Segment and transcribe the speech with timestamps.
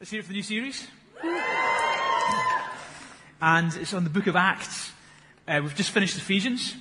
[0.00, 0.88] Let's hear it for the new series.
[3.40, 4.90] And it's on the book of Acts.
[5.46, 6.74] Uh, we've just finished Ephesians.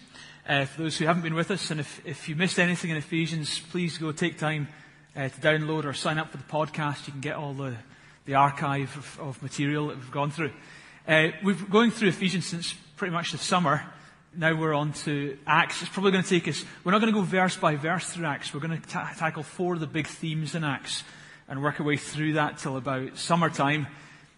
[0.50, 2.97] Uh, for those who haven't been with us, and if, if you missed anything in
[2.97, 4.68] Ephesians, please go take time
[5.15, 7.05] uh, to download or sign up for the podcast.
[7.05, 7.76] You can get all the,
[8.26, 10.52] the archive of, of material that we've gone through.
[11.07, 13.84] Uh, we've been going through Ephesians since pretty much the summer.
[14.36, 15.84] Now we're on to Acts.
[15.84, 18.25] It's probably going to take us, we're not going to go verse by verse through
[18.25, 18.55] Acts.
[18.55, 21.04] We're going to ta- tackle four of the big themes in Acts
[21.48, 23.88] and work our way through that till about summertime.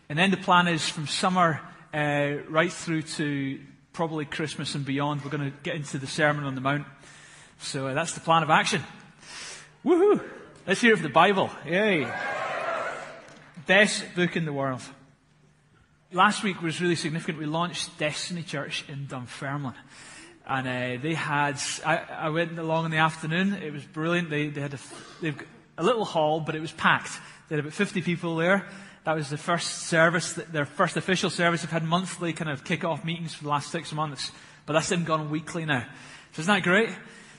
[0.09, 1.61] And then the plan is from summer
[1.93, 3.59] uh, right through to
[3.93, 6.85] probably Christmas and beyond, we're going to get into the Sermon on the Mount.
[7.59, 8.83] So uh, that's the plan of action.
[9.85, 10.21] Woohoo!
[10.67, 11.49] Let's hear it the Bible.
[11.65, 12.11] Yay!
[13.65, 14.81] Best book in the world.
[16.11, 17.37] Last week was really significant.
[17.37, 19.75] We launched Destiny Church in Dunfermline.
[20.47, 23.53] And uh, they had, I, I, went along in the afternoon.
[23.53, 24.29] It was brilliant.
[24.29, 24.79] They, they had a,
[25.21, 25.43] they've
[25.77, 27.11] a little hall, but it was packed.
[27.47, 28.67] They had about 50 people there.
[29.03, 31.61] That was the first service, their first official service.
[31.61, 34.31] They've had monthly kind of kick-off meetings for the last six months,
[34.65, 35.85] but that's them gone weekly now.
[36.33, 36.89] So isn't that great?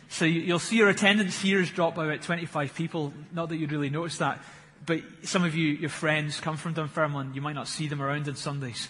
[0.09, 3.13] So you'll see your attendance here has dropped by about 25 people.
[3.33, 4.41] Not that you'd really notice that,
[4.85, 7.35] but some of you, your friends, come from Dunfermline.
[7.35, 8.89] You might not see them around on Sundays.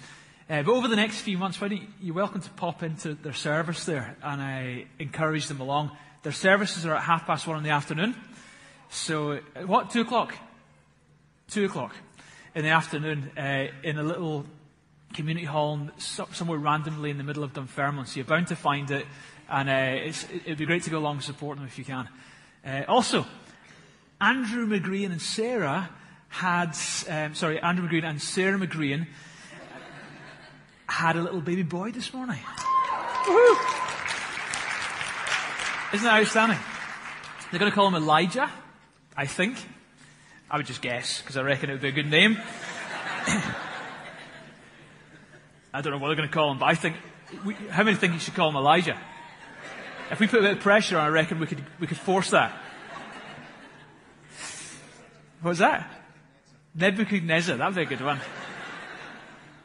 [0.49, 3.15] Uh, but over the next few months, why don't you, you're welcome to pop into
[3.15, 5.91] their service there, and I encourage them along.
[6.23, 8.15] Their services are at half past one in the afternoon.
[8.89, 9.91] So, what?
[9.91, 10.35] Two o'clock?
[11.49, 11.95] Two o'clock
[12.55, 14.47] in the afternoon uh, in a little
[15.13, 18.07] community hall somewhere randomly in the middle of Dunfermline.
[18.07, 19.07] So you're bound to find it,
[19.49, 20.13] and uh,
[20.45, 22.09] it'd be great to go along and support them if you can.
[22.65, 23.27] Uh, also,
[24.21, 25.91] Andrew McGreen and Sarah
[26.29, 26.77] had,
[27.09, 29.07] um, sorry, Andrew McGreen and Sarah McGreen
[30.89, 32.39] had a little baby boy this morning.
[33.27, 33.57] Woo-hoo.
[35.95, 36.59] Isn't that outstanding?
[37.51, 38.51] They're going to call him Elijah,
[39.17, 39.57] I think.
[40.51, 42.37] I would just guess, because I reckon it would be a good name.
[45.75, 46.97] I don't know what they're going to call him, but I think,
[47.45, 48.97] we, how many think you should call him Elijah?
[50.11, 52.31] If we put a bit of pressure on, I reckon we could, we could force
[52.31, 52.53] that.
[55.41, 55.91] What was that?
[56.75, 57.57] Nebuchadnezzar.
[57.57, 58.21] That would be a good one.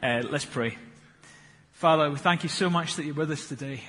[0.02, 0.76] Uh, let's pray.
[1.72, 3.82] Father, we thank you so much that you're with us today.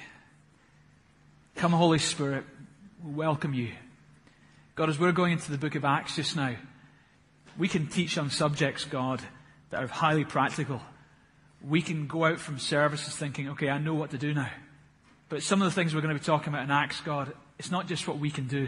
[1.55, 2.43] Come, Holy Spirit,
[3.03, 3.71] we welcome you.
[4.75, 6.55] God, as we're going into the book of Acts just now,
[7.57, 9.21] we can teach on subjects, God,
[9.69, 10.81] that are highly practical.
[11.63, 14.49] We can go out from services thinking, okay, I know what to do now.
[15.29, 17.69] But some of the things we're going to be talking about in Acts, God, it's
[17.69, 18.67] not just what we can do.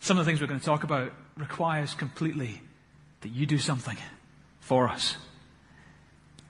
[0.00, 2.62] Some of the things we're going to talk about requires completely
[3.20, 3.96] that you do something
[4.60, 5.16] for us.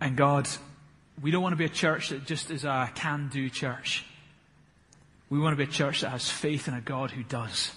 [0.01, 0.49] And God,
[1.21, 4.05] we don't want to be a church that just is a can do church.
[5.31, 7.73] We want to be a church that has faith in a God who does.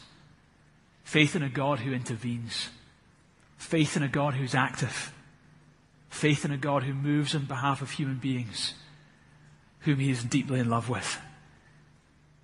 [1.09, 2.69] Faith in a God who intervenes.
[3.57, 5.11] Faith in a God who's active.
[6.07, 8.75] Faith in a God who moves on behalf of human beings
[9.79, 11.19] whom he is deeply in love with.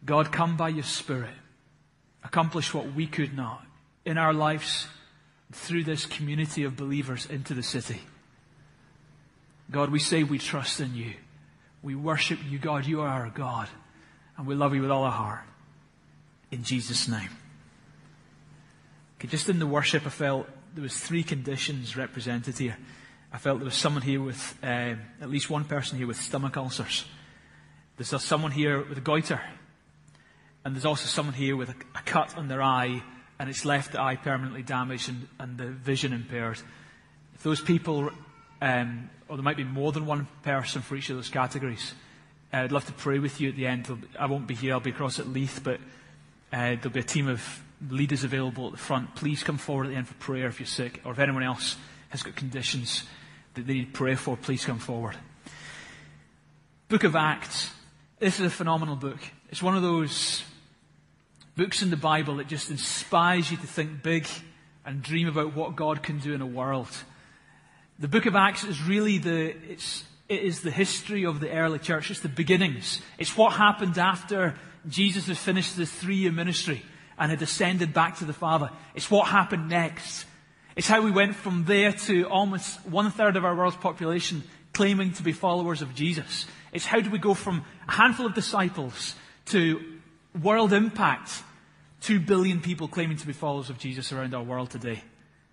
[0.03, 1.35] God, come by your Spirit.
[2.23, 3.63] Accomplish what we could not
[4.03, 4.87] in our lives
[5.51, 8.01] through this community of believers into the city.
[9.69, 11.13] God, we say we trust in you.
[11.83, 12.87] We worship you, God.
[12.87, 13.69] You are our God.
[14.37, 15.43] And we love you with all our heart.
[16.49, 17.29] In Jesus' name.
[19.25, 22.77] Okay, just in the worship, I felt there was three conditions represented here.
[23.33, 26.57] I felt there was someone here with, uh, at least one person here with stomach
[26.57, 27.05] ulcers.
[27.97, 29.41] There's someone here with a goiter.
[30.63, 33.01] And there's also someone here with a, a cut on their eye,
[33.39, 36.59] and it's left the eye permanently damaged and, and the vision impaired.
[37.33, 38.11] If those people,
[38.61, 41.95] um, or there might be more than one person for each of those categories,
[42.53, 43.89] uh, I'd love to pray with you at the end.
[44.19, 45.79] I won't be here, I'll be across at Leith, but
[46.53, 47.41] uh, there'll be a team of
[47.89, 49.15] leaders available at the front.
[49.15, 51.77] Please come forward at the end for prayer if you're sick, or if anyone else
[52.09, 53.03] has got conditions
[53.53, 55.15] that they need prayer for, please come forward.
[56.87, 57.71] Book of Acts.
[58.19, 59.19] This is a phenomenal book.
[59.49, 60.43] It's one of those
[61.55, 64.27] books in the Bible that just inspires you to think big
[64.85, 66.89] and dream about what God can do in a world.
[67.99, 71.79] The book of Acts is really the, it's, it is the history of the early
[71.79, 72.11] church.
[72.11, 73.01] It's the beginnings.
[73.17, 74.55] It's what happened after
[74.87, 76.83] Jesus had finished his three year ministry
[77.17, 78.69] and had ascended back to the Father.
[78.93, 80.25] It's what happened next.
[80.75, 85.13] It's how we went from there to almost one third of our world's population claiming
[85.13, 86.45] to be followers of Jesus.
[86.73, 89.15] It's how do we go from a handful of disciples
[89.45, 89.81] to
[90.41, 91.43] world impact,
[92.01, 95.01] two billion people claiming to be followers of Jesus around our world today.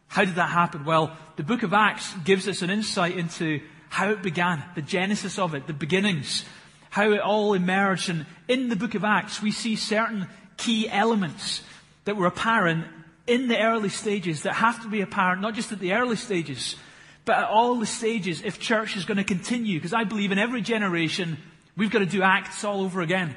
[0.09, 0.85] How did that happen?
[0.85, 5.39] Well, the book of Acts gives us an insight into how it began, the genesis
[5.39, 6.45] of it, the beginnings,
[6.91, 8.11] how it all emerged.
[8.11, 11.63] And in the book of Acts, we see certain key elements
[12.05, 12.87] that were apparent
[13.27, 16.77] in the early stages that have to be apparent, not just at the early stages,
[17.25, 19.79] but at all the stages if church is going to continue.
[19.79, 21.39] Because I believe in every generation,
[21.77, 23.37] we've got to do acts all over again.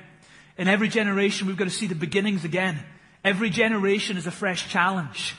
[0.57, 2.79] In every generation, we've got to see the beginnings again.
[3.23, 5.35] Every generation is a fresh challenge.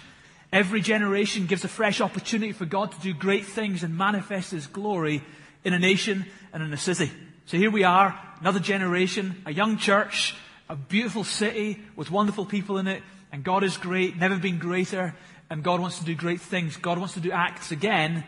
[0.53, 4.67] Every generation gives a fresh opportunity for God to do great things and manifest His
[4.67, 5.23] glory
[5.65, 7.11] in a nation and in a city.
[7.47, 10.35] So here we are, another generation, a young church,
[10.69, 13.03] a beautiful city with wonderful people in it,
[13.33, 15.15] and God is great, never been greater,
[15.51, 16.77] and God wants to do great things.
[16.77, 18.25] God wants to do acts again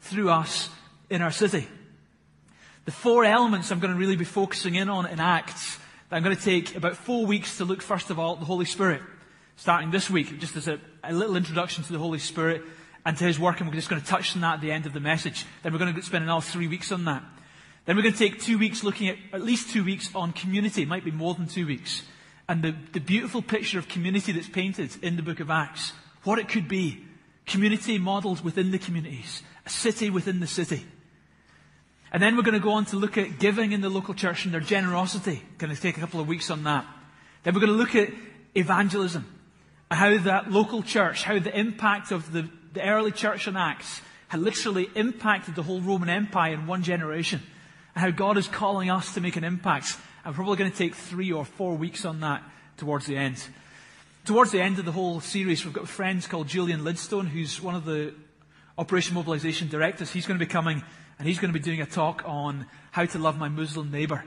[0.00, 0.68] through us
[1.10, 1.66] in our city.
[2.84, 5.78] The four elements I'm going to really be focusing in on in Acts,
[6.08, 8.46] that I'm going to take about four weeks to look first of all at the
[8.46, 9.02] Holy Spirit,
[9.56, 12.62] starting this week, just as a, a little introduction to the Holy Spirit
[13.04, 14.86] and to his work, and we're just going to touch on that at the end
[14.86, 15.44] of the message.
[15.62, 17.22] Then we're going to spend another three weeks on that.
[17.84, 20.82] Then we're going to take two weeks looking at, at least two weeks on community.
[20.82, 22.02] It might be more than two weeks.
[22.48, 25.92] And the, the beautiful picture of community that's painted in the book of Acts.
[26.22, 27.04] What it could be.
[27.44, 29.42] Community modelled within the communities.
[29.66, 30.86] A city within the city.
[32.12, 34.44] And then we're going to go on to look at giving in the local church
[34.44, 35.42] and their generosity.
[35.58, 36.86] Going to take a couple of weeks on that.
[37.42, 38.10] Then we're going to look at
[38.54, 39.26] evangelism.
[39.90, 44.00] And how that local church, how the impact of the, the early church in Acts
[44.28, 47.42] had literally impacted the whole Roman Empire in one generation
[47.94, 49.96] and how God is calling us to make an impact.
[50.24, 52.42] I'm probably going to take three or four weeks on that
[52.76, 53.42] towards the end.
[54.24, 57.74] Towards the end of the whole series, we've got friends called Julyan Lidstone, who's one
[57.74, 58.14] of the
[58.78, 60.12] Operation Mobilization directors.
[60.12, 60.82] He's going to be coming
[61.18, 64.24] and he's going to be doing a talk on how to love my Muslim neighbor.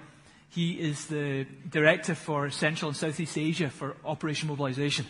[0.49, 5.05] He is the director for Central and Southeast Asia for Operation Mobilization.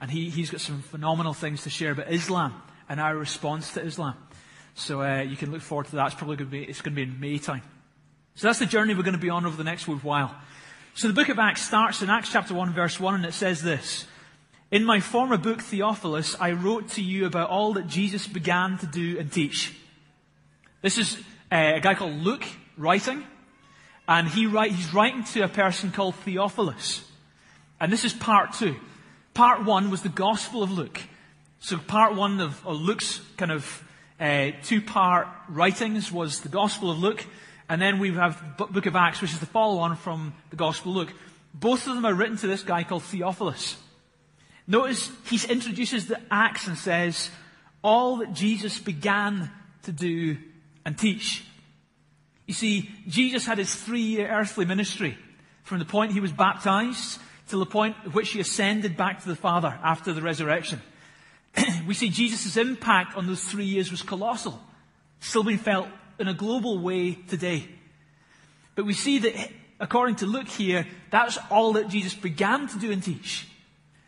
[0.00, 3.82] And he, he's got some phenomenal things to share about Islam and our response to
[3.82, 4.14] Islam.
[4.74, 6.06] So uh, you can look forward to that.
[6.06, 7.62] It's probably going to be, it's going to be in May time.
[8.38, 10.32] So that's the journey we're going to be on over the next little while.
[10.94, 13.62] So the book of Acts starts in Acts chapter 1 verse 1 and it says
[13.62, 14.06] this.
[14.70, 18.86] In my former book, Theophilus, I wrote to you about all that Jesus began to
[18.86, 19.74] do and teach.
[20.82, 21.16] This is
[21.50, 22.44] uh, a guy called Luke
[22.76, 23.24] writing,
[24.06, 27.04] and he write, he's writing to a person called Theophilus.
[27.80, 28.76] And this is part two.
[29.34, 31.00] Part one was the Gospel of Luke.
[31.58, 33.82] So part one of, Luke's kind of
[34.20, 37.26] uh, two-part writings was the Gospel of Luke,
[37.68, 40.56] and then we have the book of Acts, which is the follow on from the
[40.56, 41.12] Gospel Luke.
[41.52, 43.76] Both of them are written to this guy called Theophilus.
[44.66, 47.30] Notice he introduces the Acts and says,
[47.82, 49.50] all that Jesus began
[49.82, 50.36] to do
[50.84, 51.44] and teach.
[52.46, 55.16] You see, Jesus had his three year earthly ministry
[55.62, 59.28] from the point he was baptized to the point at which he ascended back to
[59.28, 60.80] the Father after the resurrection.
[61.86, 64.60] we see Jesus' impact on those three years was colossal,
[65.20, 65.88] still being felt
[66.18, 67.68] in a global way today.
[68.74, 69.34] But we see that,
[69.80, 73.46] according to Luke here, that's all that Jesus began to do and teach.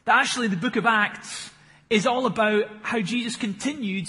[0.05, 1.51] That actually the book of Acts
[1.89, 4.09] is all about how Jesus continued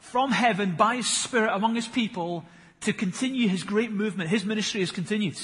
[0.00, 2.44] from heaven by his Spirit among his people
[2.80, 4.30] to continue his great movement.
[4.30, 5.38] His ministry has continued.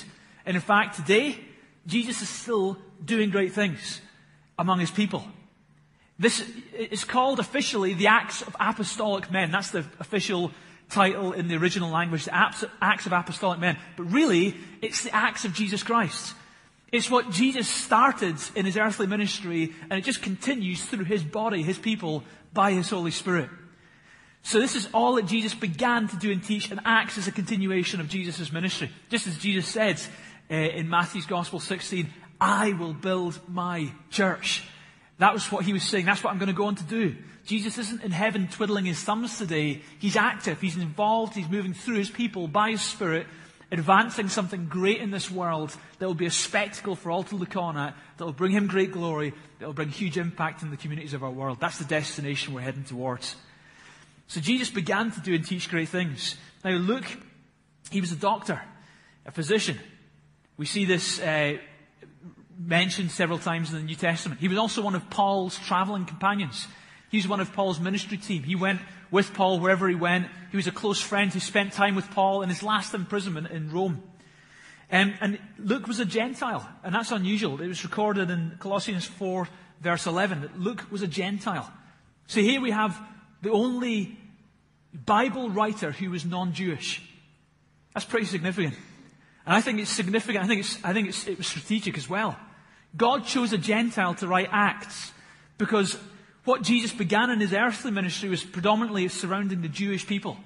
[0.45, 1.39] And in fact, today,
[1.87, 4.01] Jesus is still doing great things
[4.59, 5.25] among his people.
[6.19, 6.43] This
[6.73, 9.51] is called officially the Acts of Apostolic Men.
[9.51, 10.51] That's the official
[10.89, 13.79] title in the original language, the Acts of Apostolic Men.
[13.97, 16.35] But really, it's the Acts of Jesus Christ.
[16.93, 21.63] It's what Jesus started in his earthly ministry, and it just continues through his body,
[21.63, 22.23] his people,
[22.53, 23.51] by his Holy Spirit.
[24.43, 27.33] So this is all that Jesus began to do and teach, and acts is a
[27.33, 28.91] continuation of Jesus' ministry.
[29.09, 30.01] Just as Jesus said
[30.49, 32.09] uh, in Matthew's Gospel 16,
[32.41, 34.63] I will build my church.
[35.19, 36.07] That was what he was saying.
[36.07, 37.17] That's what I'm going to go on to do.
[37.47, 39.81] Jesus isn't in heaven twiddling his thumbs today.
[39.99, 40.61] He's active.
[40.61, 41.35] He's involved.
[41.35, 43.29] He's moving through his people by his Spirit,
[43.71, 47.57] advancing something great in this world that will be a spectacle for all to look
[47.57, 50.77] on at, that will bring him great glory, that will bring huge impact in the
[50.77, 51.59] communities of our world.
[51.61, 53.37] That's the destination we're heading towards.
[54.27, 56.35] So Jesus began to do and teach great things.
[56.65, 57.07] Now, Luke,
[57.91, 58.61] he was a doctor,
[59.25, 59.79] a physician.
[60.57, 61.59] We see this uh,
[62.59, 64.41] mentioned several times in the New Testament.
[64.41, 66.67] He was also one of Paul's traveling companions.
[67.11, 68.43] He's one of Paul's ministry team.
[68.43, 70.27] He went with Paul wherever he went.
[70.51, 73.71] He was a close friend who spent time with Paul in his last imprisonment in
[73.71, 74.03] Rome.
[74.91, 77.61] Um, and Luke was a Gentile, and that's unusual.
[77.61, 79.49] It was recorded in Colossians 4,
[79.81, 81.71] verse 11, that Luke was a Gentile.
[82.29, 83.01] So here we have
[83.43, 84.17] the only
[84.93, 87.03] Bible writer who was non-Jewish.
[87.95, 88.75] That's pretty significant.
[89.45, 90.45] And I think it's significant.
[90.45, 92.37] I think, it's, I think it's, it was strategic as well.
[92.97, 95.13] God chose a Gentile to write Acts
[95.59, 95.99] because
[96.47, 100.37] what Jesus began in his earthly ministry was predominantly surrounding the Jewish people.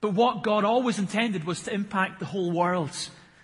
[0.00, 2.92] But what God always intended was to impact the whole world.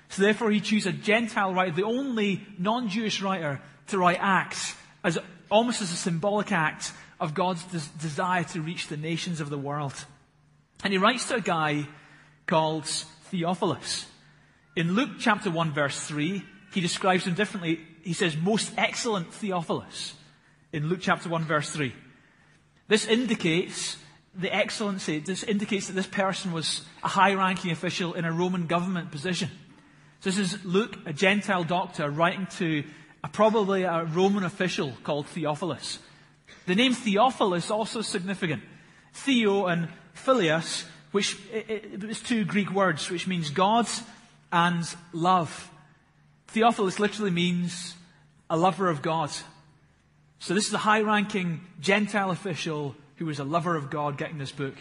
[0.09, 5.19] So therefore he chose a Gentile writer, the only non-Jewish writer to write Acts, as
[5.51, 9.59] almost as a symbolic act of God's des- desire to reach the nations of the
[9.59, 10.05] world.
[10.85, 11.89] And he writes to a guy
[12.47, 14.07] called Theophilus.
[14.77, 17.81] In Luke chapter 1 verse 3, he describes him differently.
[18.05, 20.15] He says, most excellent Theophilus
[20.73, 21.93] in Luke chapter 1 verse 3.
[22.89, 23.97] This indicates
[24.35, 25.19] the excellency.
[25.19, 29.51] This indicates that this person was a high ranking official in a Roman government position.
[30.21, 32.85] So this is Luke, a Gentile doctor, writing to
[33.25, 35.99] a, probably a Roman official called Theophilus.
[36.67, 38.63] The name Theophilus also significant.
[39.13, 43.89] Theo and Philius, which is two Greek words, which means God
[44.53, 45.71] and love.
[46.49, 47.95] Theophilus literally means
[48.49, 49.31] a lover of God.
[50.41, 54.51] So this is a high-ranking Gentile official who is a lover of God getting this
[54.51, 54.75] book.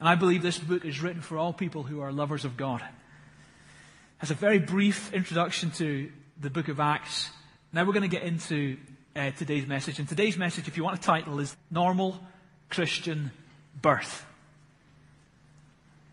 [0.00, 2.82] And I believe this book is written for all people who are lovers of God.
[4.20, 6.10] As a very brief introduction to
[6.40, 7.30] the book of Acts,
[7.72, 8.78] now we're going to get into
[9.14, 10.00] uh, today's message.
[10.00, 12.18] And today's message, if you want a title, is Normal
[12.68, 13.30] Christian
[13.80, 14.26] Birth.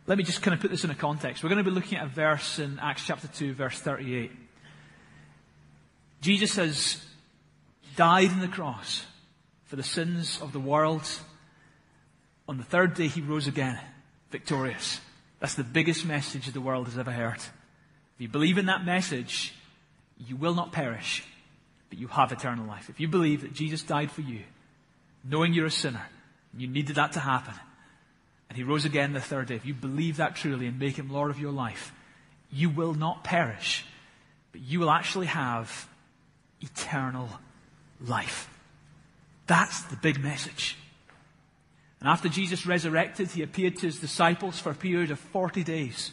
[0.05, 1.43] Let me just kind of put this in a context.
[1.43, 4.31] We're going to be looking at a verse in Acts chapter 2, verse 38.
[6.21, 7.03] Jesus has
[7.95, 9.05] died on the cross
[9.65, 11.07] for the sins of the world.
[12.47, 13.79] On the third day, he rose again,
[14.31, 14.99] victorious.
[15.39, 17.37] That's the biggest message the world has ever heard.
[17.37, 19.53] If you believe in that message,
[20.17, 21.23] you will not perish,
[21.89, 22.89] but you have eternal life.
[22.89, 24.41] If you believe that Jesus died for you,
[25.23, 26.05] knowing you're a sinner,
[26.55, 27.55] you needed that to happen,
[28.49, 31.11] and he rose again the third day, if you believe that truly and make him
[31.11, 31.91] Lord of your life,
[32.51, 33.83] you will not perish,
[34.51, 35.87] but you will actually have
[36.61, 37.39] eternal life.
[39.47, 40.77] That's the big message.
[41.99, 46.11] And after Jesus resurrected, he appeared to his disciples for a period of 40 days.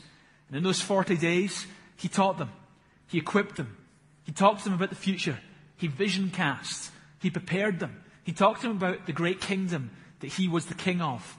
[0.49, 1.67] And in those 40 days,
[1.97, 2.51] he taught them.
[3.09, 3.77] He equipped them.
[4.25, 5.39] He talked to them about the future.
[5.77, 6.93] He vision cast.
[7.19, 8.03] He prepared them.
[8.23, 11.37] He talked to them about the great kingdom that he was the king of.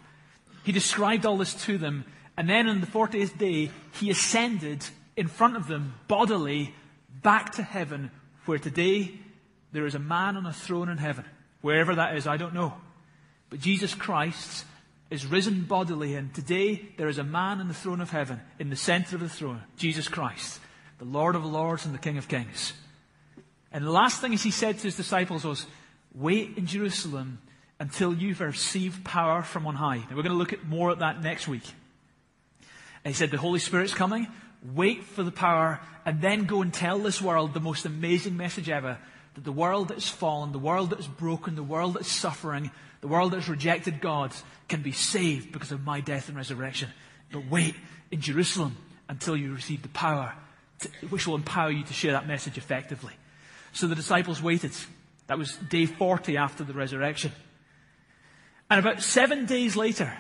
[0.63, 2.05] He described all this to them.
[2.35, 6.73] And then on the 40th day, he ascended in front of them bodily
[7.21, 8.11] back to heaven,
[8.45, 9.13] where today
[9.71, 11.25] there is a man on a throne in heaven.
[11.61, 12.73] Wherever that is, I don't know.
[13.49, 14.65] But Jesus Christ
[15.09, 18.69] is risen bodily, and today there is a man on the throne of heaven, in
[18.69, 20.59] the center of the throne, Jesus Christ,
[20.99, 22.73] the Lord of lords and the King of kings.
[23.71, 25.65] And the last thing he said to his disciples was,
[26.13, 27.39] Wait in Jerusalem
[27.79, 29.95] until you've received power from on high.
[29.95, 31.63] And we're going to look at more at that next week.
[33.03, 34.27] And he said, The Holy Spirit's coming.
[34.75, 38.69] Wait for the power and then go and tell this world the most amazing message
[38.69, 38.97] ever
[39.35, 42.07] that the world that is fallen, the world that is broken, the world that is
[42.07, 42.71] suffering,
[43.01, 44.31] the world that has rejected God
[44.67, 46.89] can be saved because of my death and resurrection.
[47.31, 47.75] But wait
[48.11, 48.77] in Jerusalem
[49.09, 50.33] until you receive the power
[50.79, 53.13] to, which will empower you to share that message effectively.
[53.73, 54.71] So the disciples waited.
[55.27, 57.31] That was day 40 after the resurrection.
[58.69, 60.17] And about seven days later,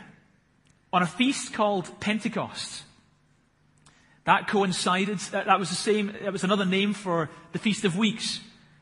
[0.93, 2.83] on a feast called Pentecost,
[4.25, 8.39] that coincided, that was the same, that was another name for the Feast of Weeks.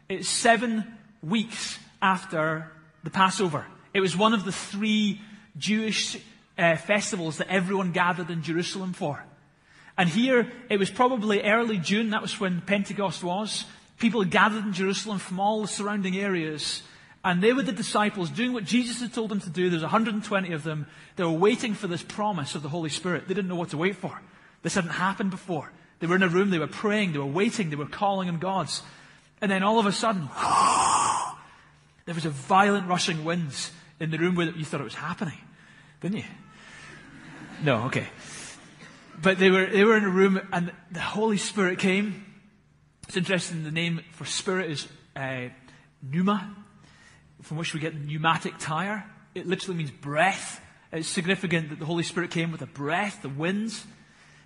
[0.10, 2.72] It's seven weeks after
[3.04, 3.68] the Passover.
[3.94, 5.22] It was one of the three
[5.56, 6.18] Jewish
[6.58, 9.24] uh, festivals that everyone gathered in Jerusalem for.
[10.00, 13.66] And here, it was probably early June, that was when Pentecost was.
[14.00, 16.82] People gathered in Jerusalem from all the surrounding areas.
[17.24, 19.70] And they were the disciples doing what Jesus had told them to do.
[19.70, 20.88] There's 120 of them.
[21.18, 23.28] They were waiting for this promise of the Holy Spirit.
[23.28, 24.20] They didn't know what to wait for.
[24.63, 25.72] This hadn't happened before.
[26.00, 28.39] They were in a room, they were praying, they were waiting, they were calling on
[28.39, 28.70] God.
[29.41, 30.29] And then all of a sudden,
[32.05, 35.38] there was a violent rushing winds in the room where you thought it was happening,
[36.01, 36.25] didn't you?
[37.63, 38.08] No, okay.
[39.22, 42.25] But they were, they were in a room and the Holy Spirit came.
[43.08, 45.50] It's interesting, the name for spirit is uh,
[46.01, 46.55] pneuma,
[47.41, 49.05] from which we get pneumatic tire.
[49.36, 50.62] It literally means breath.
[50.91, 53.86] It's significant that the Holy Spirit came with a breath, the winds.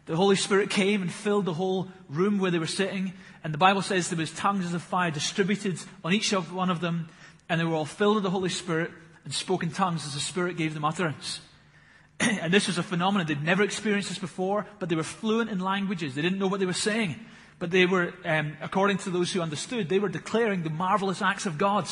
[0.05, 3.13] The Holy Spirit came and filled the whole room where they were sitting.
[3.43, 6.81] And the Bible says there was tongues of fire distributed on each of one of
[6.81, 7.09] them.
[7.47, 8.91] And they were all filled with the Holy Spirit
[9.23, 11.39] and spoke in tongues as the Spirit gave them utterance.
[12.19, 13.27] and this was a phenomenon.
[13.27, 16.15] They'd never experienced this before, but they were fluent in languages.
[16.15, 17.15] They didn't know what they were saying.
[17.59, 21.45] But they were, um, according to those who understood, they were declaring the marvelous acts
[21.45, 21.87] of God.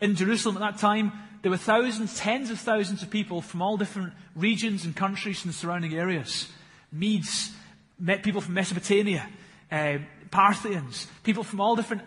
[0.00, 1.12] In Jerusalem at that time,
[1.42, 5.54] there were thousands, tens of thousands of people from all different regions and countries and
[5.54, 6.48] surrounding areas.
[6.92, 7.50] Medes,
[7.98, 9.28] met people from Mesopotamia,
[9.70, 9.98] uh,
[10.30, 12.02] Parthians, people from all different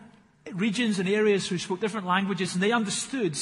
[0.53, 3.37] regions and areas who spoke different languages, and they understood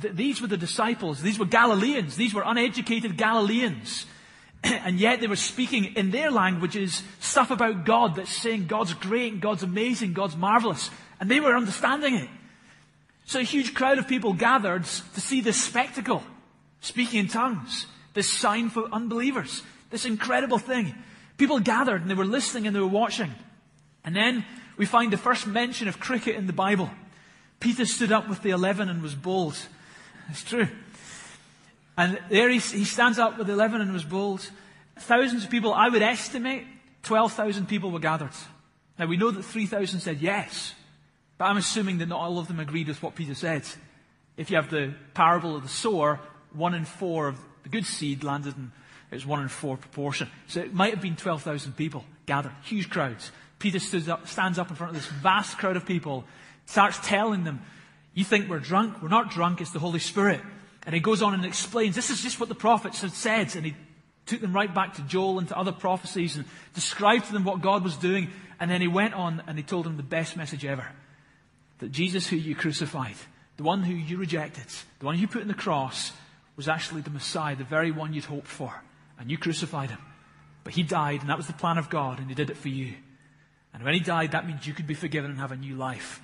[0.00, 1.22] that these were the disciples.
[1.22, 2.16] These were Galileans.
[2.16, 4.06] These were uneducated Galileans.
[4.64, 9.40] and yet they were speaking in their languages stuff about God that's saying God's great,
[9.40, 10.90] God's amazing, God's marvelous.
[11.20, 12.28] And they were understanding it.
[13.24, 16.22] So a huge crowd of people gathered to see this spectacle,
[16.80, 20.94] speaking in tongues, this sign for unbelievers, this incredible thing.
[21.36, 23.34] People gathered and they were listening and they were watching.
[24.04, 24.44] And then
[24.76, 26.90] we find the first mention of cricket in the Bible.
[27.60, 29.56] Peter stood up with the eleven and was bold.
[30.28, 30.68] It's true.
[31.96, 34.48] And there he, he stands up with the eleven and was bold.
[34.98, 36.66] Thousands of people, I would estimate
[37.06, 38.32] 12,000 people were gathered.
[38.98, 40.74] Now we know that 3,000 said yes,
[41.38, 43.62] but I'm assuming that not all of them agreed with what Peter said.
[44.36, 46.18] If you have the parable of the sower,
[46.52, 48.72] one in four of the good seed landed in
[49.10, 50.28] it was one in four proportion.
[50.48, 53.30] So it might have been 12,000 people gathered, huge crowds.
[53.58, 53.78] Peter
[54.12, 56.24] up, stands up in front of this vast crowd of people,
[56.66, 57.62] starts telling them,
[58.14, 59.02] You think we're drunk?
[59.02, 60.40] We're not drunk, it's the Holy Spirit.
[60.84, 63.54] And he goes on and explains, This is just what the prophets had said.
[63.56, 63.74] And he
[64.26, 66.44] took them right back to Joel and to other prophecies and
[66.74, 68.30] described to them what God was doing.
[68.60, 70.86] And then he went on and he told them the best message ever
[71.78, 73.16] that Jesus, who you crucified,
[73.56, 74.64] the one who you rejected,
[74.98, 76.12] the one you put in the cross,
[76.56, 78.82] was actually the Messiah, the very one you'd hoped for.
[79.18, 80.00] And you crucified him.
[80.64, 82.68] But he died, and that was the plan of God, and he did it for
[82.68, 82.94] you.
[83.72, 86.20] And when he died, that means you could be forgiven and have a new life.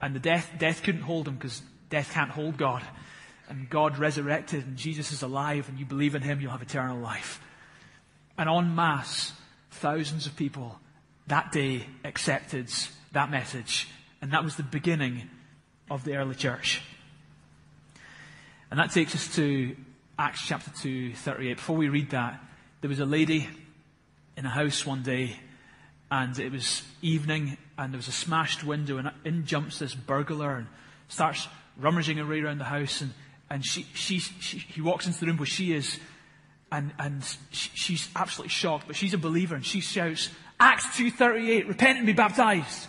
[0.00, 2.82] And the death, death couldn't hold him because death can't hold God.
[3.48, 6.98] And God resurrected, and Jesus is alive, and you believe in him, you'll have eternal
[6.98, 7.40] life.
[8.38, 9.32] And en masse,
[9.70, 10.78] thousands of people
[11.26, 12.70] that day accepted
[13.12, 13.88] that message.
[14.20, 15.28] And that was the beginning
[15.90, 16.82] of the early church.
[18.70, 19.76] And that takes us to
[20.16, 21.56] Acts chapter 2, 38.
[21.56, 22.40] Before we read that,
[22.80, 23.48] there was a lady
[24.36, 25.36] in a house one day,
[26.08, 30.54] and it was evening, and there was a smashed window, and in jumps this burglar
[30.54, 30.68] and
[31.08, 33.12] starts rummaging around the house, and,
[33.50, 35.98] and she, she, she, he walks into the room where she is,
[36.70, 40.30] and, and she, she's absolutely shocked, but she's a believer, and she shouts,
[40.60, 42.86] Acts 2.38, repent and be baptized.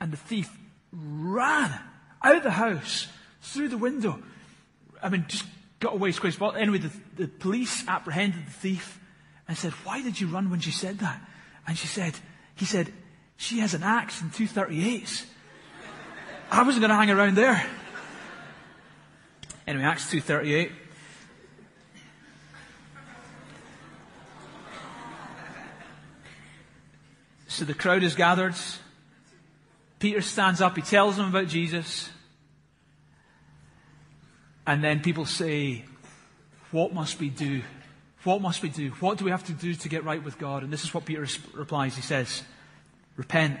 [0.00, 0.50] And the thief
[0.90, 1.78] ran
[2.22, 3.08] out of the house,
[3.42, 4.22] through the window.
[5.02, 5.44] I mean, just
[5.80, 6.56] got away quick as.
[6.56, 9.00] Anyway, the, the police apprehended the thief
[9.48, 11.20] and said, why did you run when she said that?
[11.66, 12.14] And she said,
[12.54, 12.92] he said,
[13.36, 15.24] she has an axe and two 38s.
[16.50, 17.64] I wasn't going to hang around there.
[19.66, 20.70] Anyway, Acts 2.38.
[27.48, 28.54] So the crowd is gathered.
[29.98, 30.76] Peter stands up.
[30.76, 32.10] He tells them about Jesus.
[34.66, 35.84] And then people say,
[36.72, 37.62] What must we do?
[38.24, 38.90] What must we do?
[38.98, 40.64] What do we have to do to get right with God?
[40.64, 41.94] And this is what Peter replies.
[41.94, 42.42] He says,
[43.16, 43.60] Repent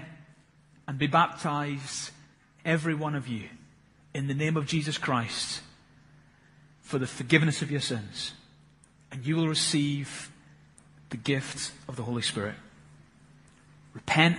[0.88, 2.10] and be baptized,
[2.64, 3.44] every one of you,
[4.12, 5.62] in the name of Jesus Christ,
[6.80, 8.32] for the forgiveness of your sins.
[9.12, 10.30] And you will receive
[11.10, 12.54] the gift of the Holy Spirit.
[13.94, 14.36] Repent,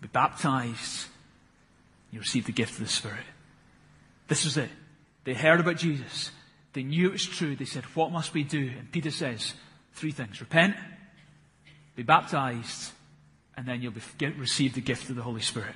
[0.00, 1.06] be baptized,
[2.12, 3.24] you receive the gift of the Spirit.
[4.28, 4.70] This is it.
[5.24, 6.30] They heard about Jesus.
[6.74, 7.56] They knew it was true.
[7.56, 8.70] They said, What must we do?
[8.78, 9.54] And Peter says,
[9.94, 10.76] Three things repent,
[11.96, 12.92] be baptized,
[13.56, 15.74] and then you'll be, get, receive the gift of the Holy Spirit.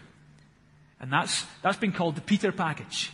[1.00, 3.12] And that's, that's been called the Peter package.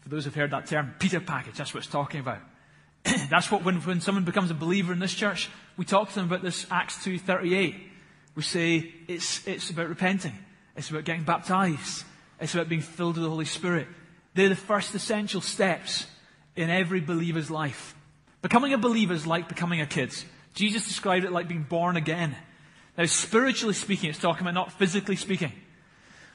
[0.00, 2.38] For those who've heard that term, Peter package, that's what it's talking about.
[3.28, 6.24] that's what when, when someone becomes a believer in this church, we talk to them
[6.24, 7.78] about this Acts 2.38.
[8.34, 10.36] We say it's, it's about repenting.
[10.76, 12.04] It's about getting baptized.
[12.40, 13.86] It's about being filled with the Holy Spirit.
[14.34, 16.06] They're the first essential steps
[16.56, 17.94] in every believer's life.
[18.42, 20.14] Becoming a believer is like becoming a kid.
[20.54, 22.36] Jesus described it like being born again.
[22.96, 25.52] Now, spiritually speaking, it's talking about not physically speaking.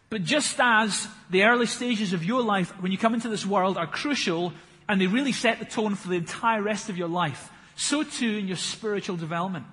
[0.09, 3.77] But just as the early stages of your life, when you come into this world,
[3.77, 4.53] are crucial
[4.87, 8.37] and they really set the tone for the entire rest of your life, so too
[8.37, 9.65] in your spiritual development.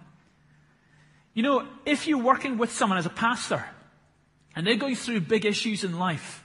[1.35, 3.65] You know, if you're working with someone as a pastor
[4.57, 6.42] and they're going through big issues in life,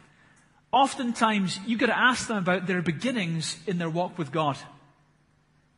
[0.71, 4.57] Oftentimes, you've got to ask them about their beginnings in their walk with God.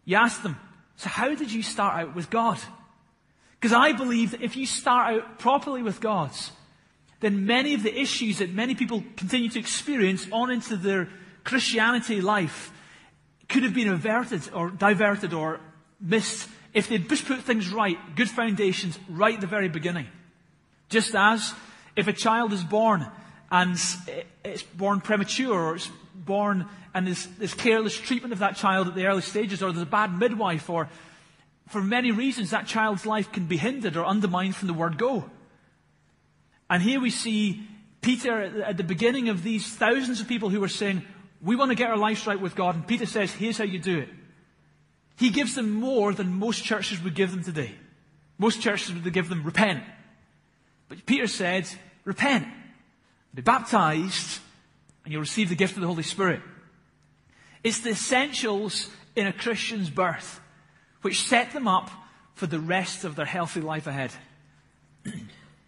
[0.05, 0.59] You ask them,
[0.95, 2.59] so how did you start out with God?
[3.59, 6.31] Because I believe that if you start out properly with God,
[7.19, 11.09] then many of the issues that many people continue to experience on into their
[11.43, 12.71] Christianity life
[13.47, 15.59] could have been averted or diverted or
[15.99, 20.07] missed if they'd just put things right, good foundations, right at the very beginning.
[20.87, 21.53] Just as
[21.95, 23.05] if a child is born
[23.51, 23.77] and
[24.43, 28.95] it's born premature or it's born and there's, there's careless treatment of that child at
[28.95, 30.89] the early stages or there's a bad midwife or
[31.67, 35.29] for many reasons that child's life can be hindered or undermined from the word go.
[36.69, 37.67] And here we see
[38.01, 41.03] Peter at the beginning of these thousands of people who are saying,
[41.41, 42.75] we want to get our lives right with God.
[42.75, 44.09] And Peter says, here's how you do it.
[45.17, 47.75] He gives them more than most churches would give them today.
[48.37, 49.83] Most churches would give them repent.
[50.87, 51.67] But Peter said,
[52.05, 52.47] repent.
[53.33, 54.39] Be baptized,
[55.03, 56.41] and you'll receive the gift of the Holy Spirit.
[57.63, 60.39] It's the essentials in a Christian's birth
[61.01, 61.89] which set them up
[62.33, 64.11] for the rest of their healthy life ahead.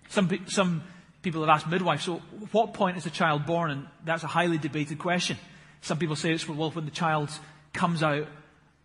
[0.10, 0.84] some, some
[1.21, 2.21] people have asked midwives, so
[2.52, 3.71] what point is a child born?
[3.71, 5.38] And that's a highly debated question.
[5.82, 7.30] Some people say it's well when the child
[7.74, 8.28] comes out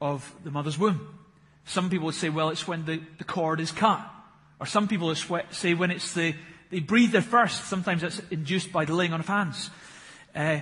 [0.01, 1.19] of the mother's womb.
[1.65, 4.01] Some people would say, well, it's when the, the cord is cut.
[4.61, 6.35] Or some people say when it's the,
[6.71, 7.65] they breathe their first.
[7.67, 9.71] Sometimes that's induced by the laying on of hands.
[10.35, 10.61] Uh,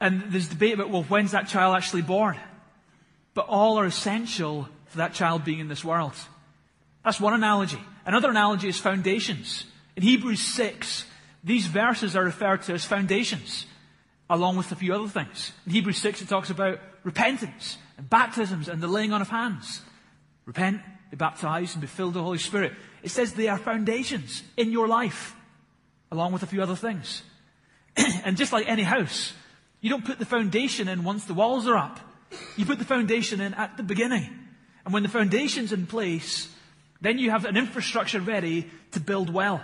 [0.00, 2.36] and there's debate about, well, when's that child actually born?
[3.34, 6.14] But all are essential for that child being in this world.
[7.04, 7.80] That's one analogy.
[8.04, 9.64] Another analogy is foundations.
[9.96, 11.04] In Hebrews 6,
[11.44, 13.66] these verses are referred to as foundations,
[14.28, 15.52] along with a few other things.
[15.66, 19.82] In Hebrews 6, it talks about repentance and baptisms and the laying on of hands.
[20.44, 20.80] Repent,
[21.10, 22.72] be baptized, and be filled with the Holy Spirit.
[23.02, 25.34] It says they are foundations in your life,
[26.10, 27.22] along with a few other things.
[28.24, 29.32] and just like any house,
[29.80, 32.00] you don't put the foundation in once the walls are up.
[32.56, 34.28] You put the foundation in at the beginning.
[34.84, 36.48] And when the foundation's in place,
[37.00, 39.62] then you have an infrastructure ready to build well.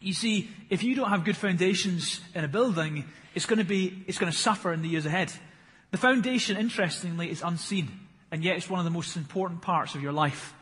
[0.00, 4.04] You see, if you don't have good foundations in a building, it's going to be,
[4.06, 5.32] it's going to suffer in the years ahead.
[5.92, 7.90] The foundation, interestingly, is unseen,
[8.30, 10.54] and yet it's one of the most important parts of your life.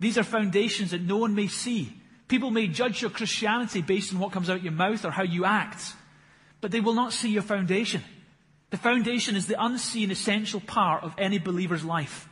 [0.00, 1.92] These are foundations that no one may see.
[2.28, 5.44] People may judge your Christianity based on what comes out your mouth or how you
[5.44, 5.94] act
[6.60, 8.02] but they will not see your foundation.
[8.70, 12.28] The foundation is the unseen essential part of any believer's life.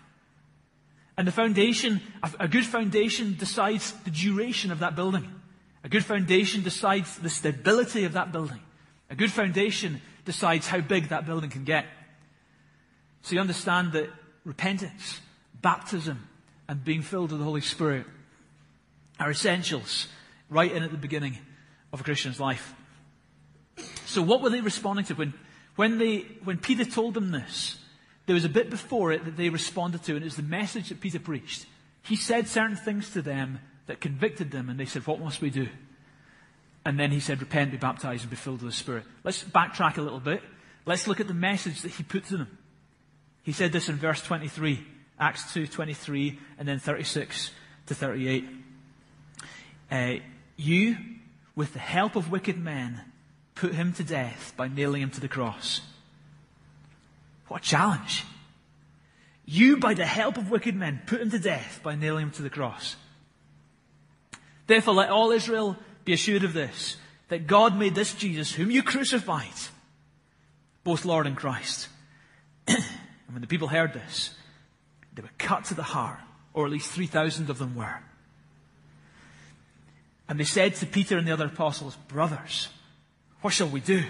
[1.16, 2.02] And the foundation,
[2.38, 5.33] a good foundation decides the duration of that building.
[5.83, 8.61] A good foundation decides the stability of that building.
[9.09, 11.87] A good foundation decides how big that building can get.
[13.22, 14.11] So you understand that
[14.44, 15.20] repentance,
[15.62, 16.29] baptism,
[16.68, 18.07] and being filled with the Holy Spirit
[19.18, 20.09] are essentials
[20.50, 21.38] right in at the beginning
[21.92, 22.74] of a Christian's life.
[24.07, 25.35] So what were they responding to when,
[25.76, 27.79] when, they, when Peter told them this?
[28.26, 30.88] There was a bit before it that they responded to, and it was the message
[30.88, 31.66] that Peter preached.
[32.02, 35.50] He said certain things to them that convicted them, and they said, What must we
[35.50, 35.68] do?
[36.85, 39.05] And then he said, Repent, be baptized, and be filled with the Spirit.
[39.22, 40.42] Let's backtrack a little bit.
[40.87, 42.59] Let's look at the message that he put to them.
[43.42, 44.85] He said this in verse 23,
[45.18, 47.50] Acts 2 23, and then 36
[47.87, 48.44] to 38.
[49.90, 50.14] Uh,
[50.57, 50.96] you,
[51.55, 53.00] with the help of wicked men,
[53.55, 55.81] put him to death by nailing him to the cross.
[57.48, 58.24] What a challenge.
[59.44, 62.42] You, by the help of wicked men, put him to death by nailing him to
[62.42, 62.96] the cross.
[64.66, 66.96] Therefore, let all Israel be assured of this,
[67.29, 69.46] that God made this Jesus, whom you crucified,
[70.83, 71.88] both Lord and Christ.
[72.68, 72.85] and
[73.31, 74.31] when the people heard this,
[75.16, 76.20] they were cut to the heart,
[76.55, 77.98] or at least 3,000 of them were.
[80.29, 82.68] And they said to Peter and the other apostles, Brothers,
[83.40, 84.05] what shall we do?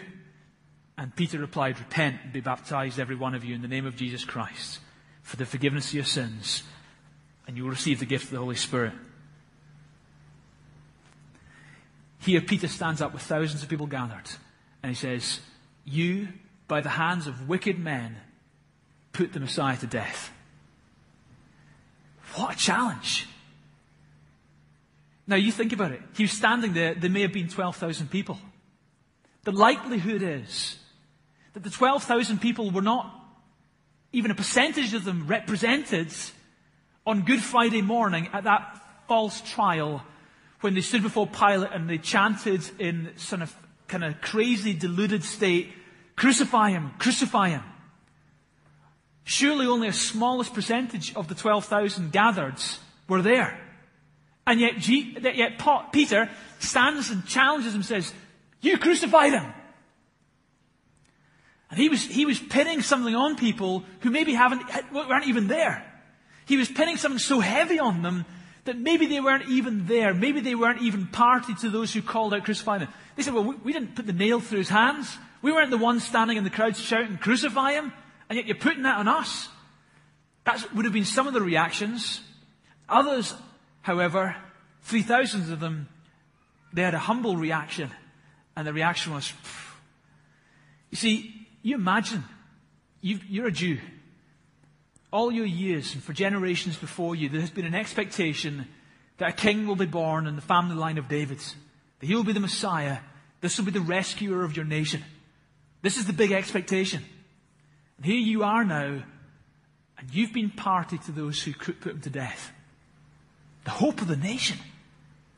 [0.99, 3.97] And Peter replied, Repent and be baptized, every one of you, in the name of
[3.97, 4.81] Jesus Christ,
[5.23, 6.62] for the forgiveness of your sins,
[7.47, 8.92] and you will receive the gift of the Holy Spirit.
[12.19, 14.29] Here, Peter stands up with thousands of people gathered,
[14.83, 15.40] and he says,
[15.85, 16.29] You,
[16.66, 18.16] by the hands of wicked men,
[19.12, 20.33] put the Messiah to death.
[22.37, 23.27] What a challenge!
[25.27, 26.01] Now, you think about it.
[26.16, 28.38] He was standing there, there may have been 12,000 people.
[29.42, 30.77] The likelihood is
[31.55, 33.12] that the 12,000 people were not
[34.12, 36.12] even a percentage of them represented
[37.07, 40.03] on Good Friday morning at that false trial
[40.61, 43.55] when they stood before Pilate and they chanted in some of
[43.88, 45.72] kind of crazy, deluded state,
[46.16, 47.62] crucify him, crucify him.
[49.29, 52.55] Surely only a smallest percentage of the 12,000 gathered
[53.09, 53.59] were there.
[54.47, 55.61] And yet, yet
[55.93, 58.15] Peter stands and challenges him and says,
[58.61, 59.53] you crucified him.
[61.71, 64.62] And he was, he was pinning something on people who maybe haven't,
[64.93, 65.85] weren't even there.
[66.47, 68.25] He was pinning something so heavy on them
[68.67, 70.15] that maybe they weren't even there.
[70.15, 72.89] Maybe they weren't even party to those who called out crucify him.
[73.17, 75.19] They said, well, we, we didn't put the nail through his hands.
[75.43, 77.93] We weren't the ones standing in the crowd shouting, crucify him.
[78.29, 79.49] And yet you're putting that on us.
[80.45, 82.21] That would have been some of the reactions.
[82.89, 83.35] Others,
[83.83, 84.37] however,
[84.83, 85.89] 3,000 of them,
[86.73, 87.91] they had a humble reaction.
[88.57, 89.77] And the reaction was, Phew.
[90.91, 92.25] you see, you imagine,
[93.01, 93.79] you are a Jew.
[95.12, 98.67] All your years and for generations before you, there has been an expectation
[99.19, 101.39] that a king will be born in the family line of David.
[102.01, 102.99] That he will be the Messiah.
[103.41, 105.03] This will be the rescuer of your nation.
[105.83, 107.05] This is the big expectation.
[107.96, 109.02] And here you are now,
[109.98, 112.52] and you've been party to those who put him to death.
[113.64, 114.59] The hope of the nation.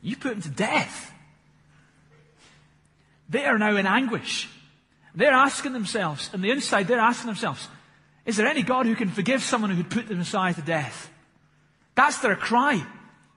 [0.02, 1.12] You put him to death.
[3.28, 4.48] They are now in anguish.
[5.14, 7.68] They're asking themselves, on the inside, they're asking themselves,
[8.24, 11.10] is there any God who can forgive someone who put the Messiah to death?
[11.94, 12.84] That's their cry.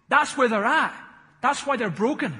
[0.10, 0.94] That's where they're at.
[1.42, 2.40] That's why they're broken.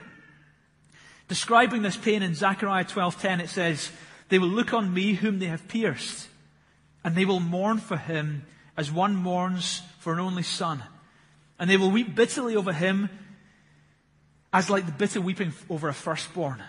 [1.28, 3.90] Describing this pain in Zechariah 12:10 it says,
[4.28, 6.28] "They will look on me whom they have pierced,
[7.04, 8.46] and they will mourn for him
[8.78, 10.84] as one mourns for an only son,
[11.60, 13.10] and they will weep bitterly over him
[14.54, 16.64] as like the bitter weeping over a firstborn."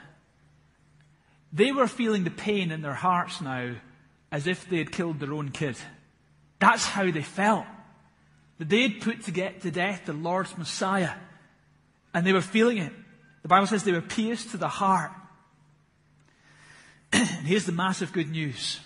[1.52, 3.74] They were feeling the pain in their hearts now
[4.30, 5.76] as if they had killed their own kid.
[6.58, 7.66] That's how they felt.
[8.58, 11.12] That they had put to get to death the Lord's Messiah.
[12.14, 12.92] And they were feeling it.
[13.42, 15.10] The Bible says they were pierced to the heart.
[17.12, 18.80] and here's the massive good news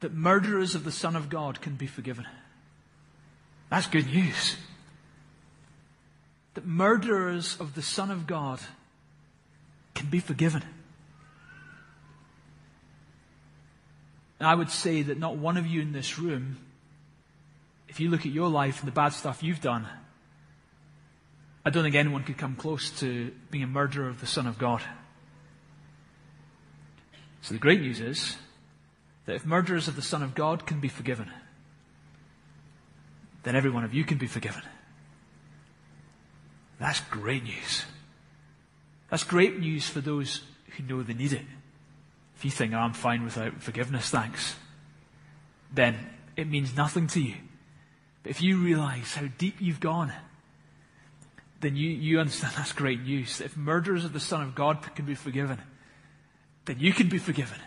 [0.00, 2.26] that murderers of the Son of God can be forgiven.
[3.70, 4.56] That's good news.
[6.54, 8.60] That murderers of the Son of God
[9.94, 10.62] can be forgiven.
[14.38, 16.58] And I would say that not one of you in this room,
[17.88, 19.86] if you look at your life and the bad stuff you've done,
[21.64, 24.58] I don't think anyone could come close to being a murderer of the Son of
[24.58, 24.82] God.
[27.40, 28.36] So the great news is
[29.26, 31.30] that if murderers of the Son of God can be forgiven,
[33.42, 34.62] then every one of you can be forgiven.
[36.78, 37.84] That's great news.
[39.10, 40.42] That's great news for those
[40.76, 41.44] who know they need it.
[42.36, 44.56] If you think, oh, I'm fine without forgiveness, thanks,
[45.72, 45.96] then
[46.36, 47.34] it means nothing to you.
[48.22, 50.12] But if you realize how deep you've gone,
[51.60, 53.40] then you, you understand that's great news.
[53.40, 55.58] If murderers of the Son of God can be forgiven,
[56.66, 57.58] then you can be forgiven.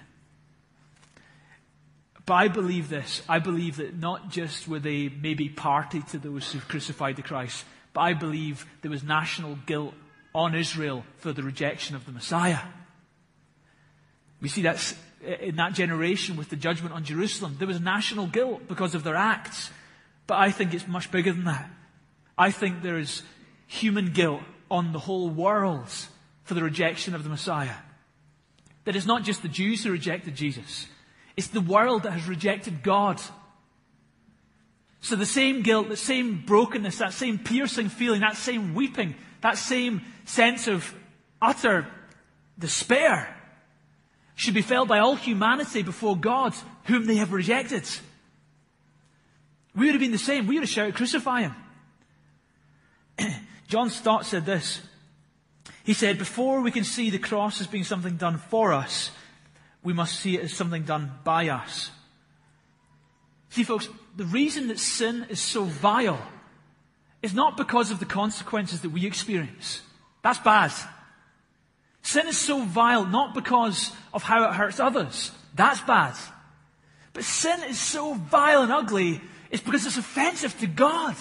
[2.30, 3.24] But I believe this.
[3.28, 7.66] I believe that not just were they maybe party to those who crucified the Christ,
[7.92, 9.96] but I believe there was national guilt
[10.36, 12.60] on Israel for the rejection of the Messiah.
[14.42, 14.96] We see that
[15.42, 17.56] in that generation with the judgment on Jerusalem.
[17.58, 19.72] There was national guilt because of their acts.
[20.28, 21.68] But I think it's much bigger than that.
[22.38, 23.24] I think there is
[23.66, 25.90] human guilt on the whole world
[26.44, 27.78] for the rejection of the Messiah.
[28.86, 30.86] That it's not just the Jews who rejected Jesus,
[31.40, 33.22] it's the world that has rejected God.
[35.00, 39.58] So the same guilt, the same brokenness, that same piercing feeling, that same weeping, that
[39.58, 40.94] same sense of
[41.42, 41.88] utter
[42.58, 43.34] despair
[44.36, 47.88] should be felt by all humanity before God, whom they have rejected.
[49.74, 50.46] We would have been the same.
[50.46, 51.56] We would have shouted, crucify him.
[53.70, 54.82] John Stott said this.
[55.86, 59.12] He said, before we can see the cross as being something done for us,
[59.84, 61.92] we must see it as something done by us.
[63.50, 66.22] See, folks, the reason that sin is so vile
[67.22, 69.82] is not because of the consequences that we experience.
[70.22, 70.72] That's bad.
[72.02, 75.32] Sin is so vile not because of how it hurts others.
[75.56, 76.16] That's bad.
[77.14, 81.16] But sin is so vile and ugly, it's because it's offensive to God.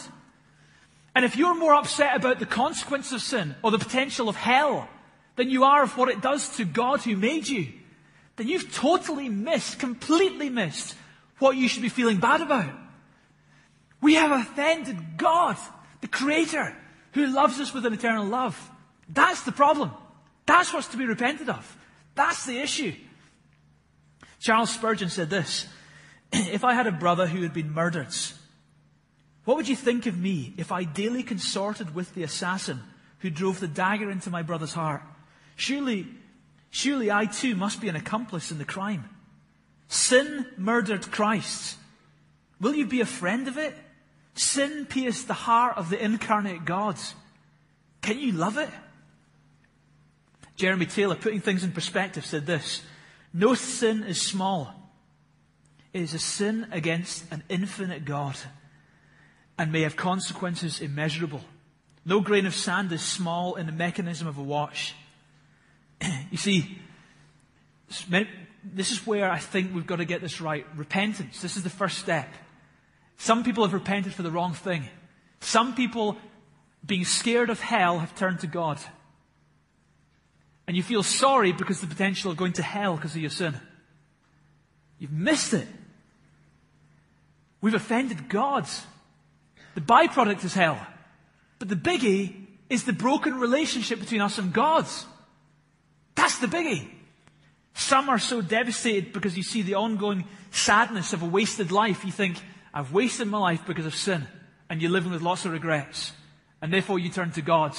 [1.14, 4.88] And if you're more upset about the consequence of sin or the potential of hell
[5.36, 7.72] than you are of what it does to God who made you,
[8.38, 10.94] then you've totally missed, completely missed
[11.38, 12.72] what you should be feeling bad about.
[14.00, 15.56] We have offended God,
[16.00, 16.74] the Creator,
[17.12, 18.70] who loves us with an eternal love.
[19.08, 19.90] That's the problem.
[20.46, 21.76] That's what's to be repented of.
[22.14, 22.94] That's the issue.
[24.40, 25.66] Charles Spurgeon said this
[26.32, 28.14] If I had a brother who had been murdered,
[29.44, 32.82] what would you think of me if I daily consorted with the assassin
[33.20, 35.02] who drove the dagger into my brother's heart?
[35.56, 36.06] Surely,
[36.70, 39.08] surely I too must be an accomplice in the crime.
[39.88, 41.76] Sin murdered Christ.
[42.60, 43.74] Will you be a friend of it?
[44.34, 46.96] Sin pierced the heart of the incarnate God.
[48.02, 48.70] Can you love it?
[50.56, 52.82] Jeremy Taylor, putting things in perspective, said this
[53.32, 54.74] No sin is small.
[55.92, 58.36] It is a sin against an infinite God
[59.56, 61.40] and may have consequences immeasurable.
[62.04, 64.94] No grain of sand is small in the mechanism of a watch.
[66.30, 66.78] you see,
[68.64, 70.66] this is where I think we've got to get this right.
[70.76, 71.40] Repentance.
[71.40, 72.28] This is the first step.
[73.16, 74.84] Some people have repented for the wrong thing.
[75.40, 76.16] Some people,
[76.86, 78.78] being scared of hell, have turned to God.
[80.66, 83.54] And you feel sorry because the potential of going to hell because of your sin.
[84.98, 85.66] You've missed it.
[87.60, 88.66] We've offended God.
[89.74, 90.78] The byproduct is hell.
[91.58, 92.34] But the biggie
[92.68, 94.86] is the broken relationship between us and God.
[96.40, 96.88] The biggie.
[97.74, 102.04] Some are so devastated because you see the ongoing sadness of a wasted life.
[102.04, 102.40] You think,
[102.72, 104.26] I've wasted my life because of sin.
[104.70, 106.12] And you're living with lots of regrets.
[106.60, 107.74] And therefore you turn to God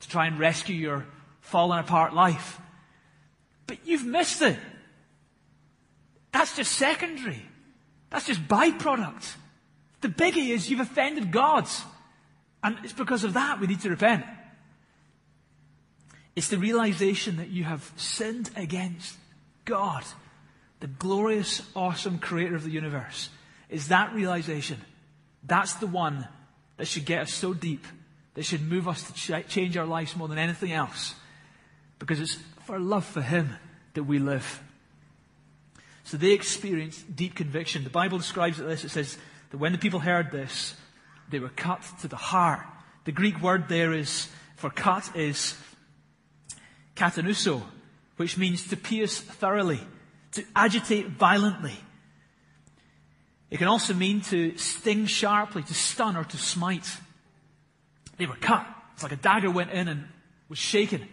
[0.00, 1.06] to try and rescue your
[1.40, 2.60] fallen apart life.
[3.66, 4.58] But you've missed it.
[6.32, 7.42] That's just secondary.
[8.10, 9.34] That's just byproduct.
[10.00, 11.68] The biggie is you've offended God.
[12.62, 14.24] And it's because of that we need to repent.
[16.36, 19.16] It's the realization that you have sinned against
[19.64, 20.04] God,
[20.80, 23.30] the glorious, awesome creator of the universe.
[23.70, 24.80] Is that realization.
[25.42, 26.26] That's the one
[26.76, 27.86] that should get us so deep,
[28.34, 31.14] that should move us to ch- change our lives more than anything else.
[31.98, 33.56] Because it's for love for Him
[33.94, 34.60] that we live.
[36.02, 37.84] So they experienced deep conviction.
[37.84, 38.84] The Bible describes it this.
[38.84, 39.16] It says
[39.50, 40.74] that when the people heard this,
[41.30, 42.60] they were cut to the heart.
[43.04, 45.56] The Greek word there is, for cut is
[46.96, 47.62] katanuso,
[48.16, 49.80] which means to pierce thoroughly,
[50.32, 51.74] to agitate violently.
[53.50, 56.88] It can also mean to sting sharply, to stun or to smite.
[58.16, 58.66] They were cut.
[58.94, 60.04] It's like a dagger went in and
[60.48, 61.06] was shaken.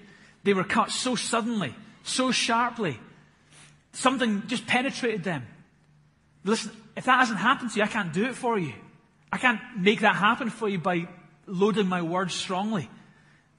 [0.44, 3.00] They were cut so suddenly, so sharply.
[3.94, 5.46] Something just penetrated them.
[6.44, 8.74] Listen, if that hasn't happened to you, I can't do it for you.
[9.32, 11.08] I can't make that happen for you by
[11.46, 12.90] loading my words strongly.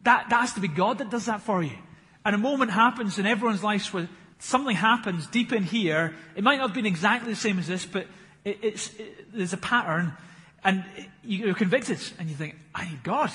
[0.03, 1.77] That, that has to be God that does that for you.
[2.25, 4.09] And a moment happens in everyone's lives where
[4.39, 6.15] something happens deep in here.
[6.37, 8.07] It might not have been exactly the same as this, but
[8.45, 10.13] it, it's, it, there's a pattern,
[10.65, 10.85] and
[11.25, 13.31] you're convicted, and you think, I need God.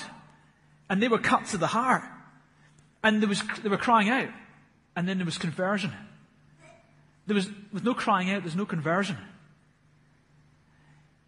[0.88, 2.02] And they were cut to the heart.
[3.02, 4.28] And there was, they were crying out.
[4.96, 5.92] And then there was conversion.
[7.26, 9.18] There was, with no crying out, there's no conversion.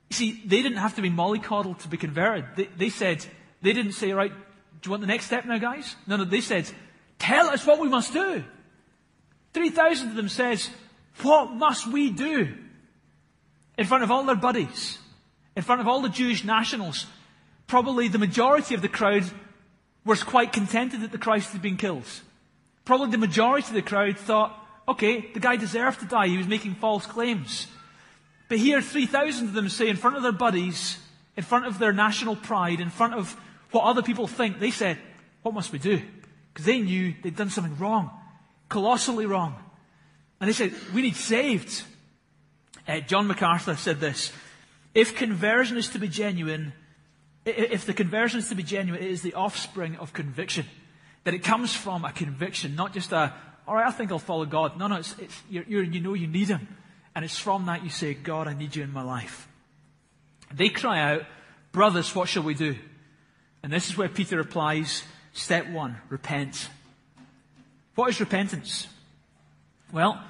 [0.08, 2.46] You see, they didn't have to be mollycoddled to be converted.
[2.56, 3.24] They, they said,
[3.62, 5.94] they didn't say, right, do you want the next step now, guys?
[6.06, 6.68] No, no, they said,
[7.20, 8.42] tell us what we must do.
[9.54, 10.68] 3,000 of them says,
[11.22, 12.54] what must we do?
[13.78, 14.98] In front of all their buddies,
[15.54, 17.06] in front of all the Jewish nationals,
[17.68, 19.24] probably the majority of the crowd
[20.04, 22.04] was quite contented that the Christ had been killed.
[22.84, 24.56] Probably the majority of the crowd thought,
[24.88, 26.28] okay, the guy deserved to die.
[26.28, 27.66] He was making false claims.
[28.48, 30.98] But here, 3,000 of them say in front of their buddies,
[31.36, 33.36] in front of their national pride, in front of
[33.70, 34.98] what other people think, they said,
[35.42, 36.02] what must we do?
[36.52, 38.10] Because they knew they'd done something wrong,
[38.68, 39.54] colossally wrong.
[40.40, 41.82] And they said, we need saved.
[42.88, 44.32] Uh, John MacArthur said this,
[44.94, 46.72] if conversion is to be genuine,
[47.44, 50.66] if the conversion is to be genuine, it is the offspring of conviction.
[51.24, 53.32] That it comes from a conviction, not just a,
[53.68, 54.78] all right, I think I'll follow God.
[54.78, 56.66] No, no, it's, it's you're, you're, you know you need Him.
[57.14, 59.46] And it's from that you say, God, I need you in my life.
[60.52, 61.22] They cry out,
[61.70, 62.76] brothers, what shall we do?
[63.62, 66.68] And this is where Peter replies, step one, repent.
[67.94, 68.86] What is repentance?
[69.92, 70.22] Well,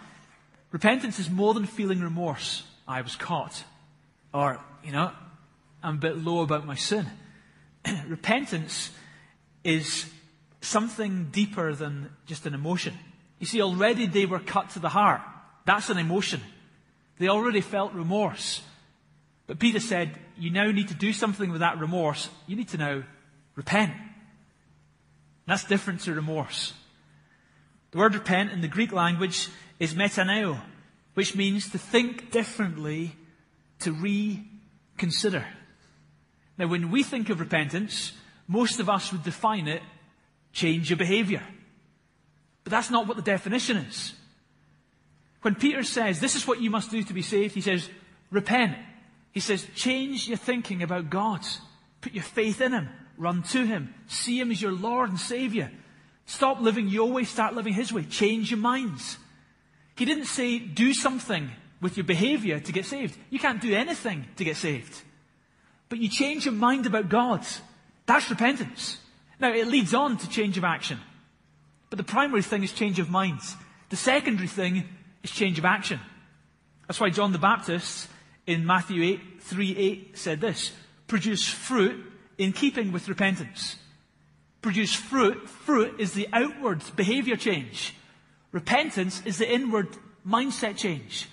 [0.71, 2.63] repentance is more than feeling remorse.
[2.87, 3.65] I was caught.
[4.33, 5.13] Or, you know,
[5.83, 7.07] I'm a bit low about my sin.
[8.09, 8.91] repentance
[9.65, 10.07] is
[10.61, 12.95] something deeper than just an emotion.
[13.39, 15.23] You see, already they were cut to the heart.
[15.65, 16.41] That's an emotion.
[17.19, 18.63] They already felt remorse.
[19.47, 22.29] But Peter said, you now need to do something with that remorse.
[22.47, 23.03] You need to now
[23.57, 23.93] repent.
[25.51, 26.75] That's different to remorse.
[27.91, 29.49] The word repent in the Greek language
[29.81, 30.61] is metanoeo,
[31.15, 33.17] which means to think differently,
[33.81, 35.45] to reconsider.
[36.57, 38.13] Now, when we think of repentance,
[38.47, 39.83] most of us would define it
[40.53, 41.43] change your behavior.
[42.63, 44.15] But that's not what the definition is.
[45.43, 47.91] When Peter says, this is what you must do to be saved, he says,
[48.31, 48.77] repent.
[49.33, 51.41] He says, change your thinking about God.
[52.03, 52.89] Put your faith in Him.
[53.21, 53.95] Run to Him.
[54.09, 55.71] See Him as your Lord and Savior.
[56.25, 58.05] Stop living your way, start living His way.
[58.05, 59.19] Change your minds.
[59.95, 61.51] He didn't say, do something
[61.83, 63.19] with your behavior to get saved.
[63.29, 65.03] You can't do anything to get saved.
[65.91, 67.47] But you change your mind about God.
[68.07, 68.97] That's repentance.
[69.39, 70.99] Now, it leads on to change of action.
[71.91, 73.55] But the primary thing is change of minds.
[73.91, 74.85] The secondary thing
[75.23, 76.01] is change of action.
[76.89, 78.09] That's why John the Baptist
[78.47, 80.73] in Matthew 8, 3 8 said this
[81.07, 82.10] produce fruit
[82.41, 83.77] in keeping with repentance.
[84.63, 85.49] Produce fruit.
[85.49, 87.95] Fruit is the outward behavior change.
[88.51, 89.89] Repentance is the inward
[90.27, 91.29] mindset change.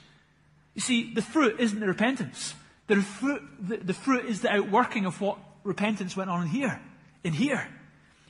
[0.75, 2.53] You see, the fruit isn't the repentance.
[2.87, 6.79] The fruit, the, the fruit is the outworking of what repentance went on in here.
[7.23, 7.67] In here.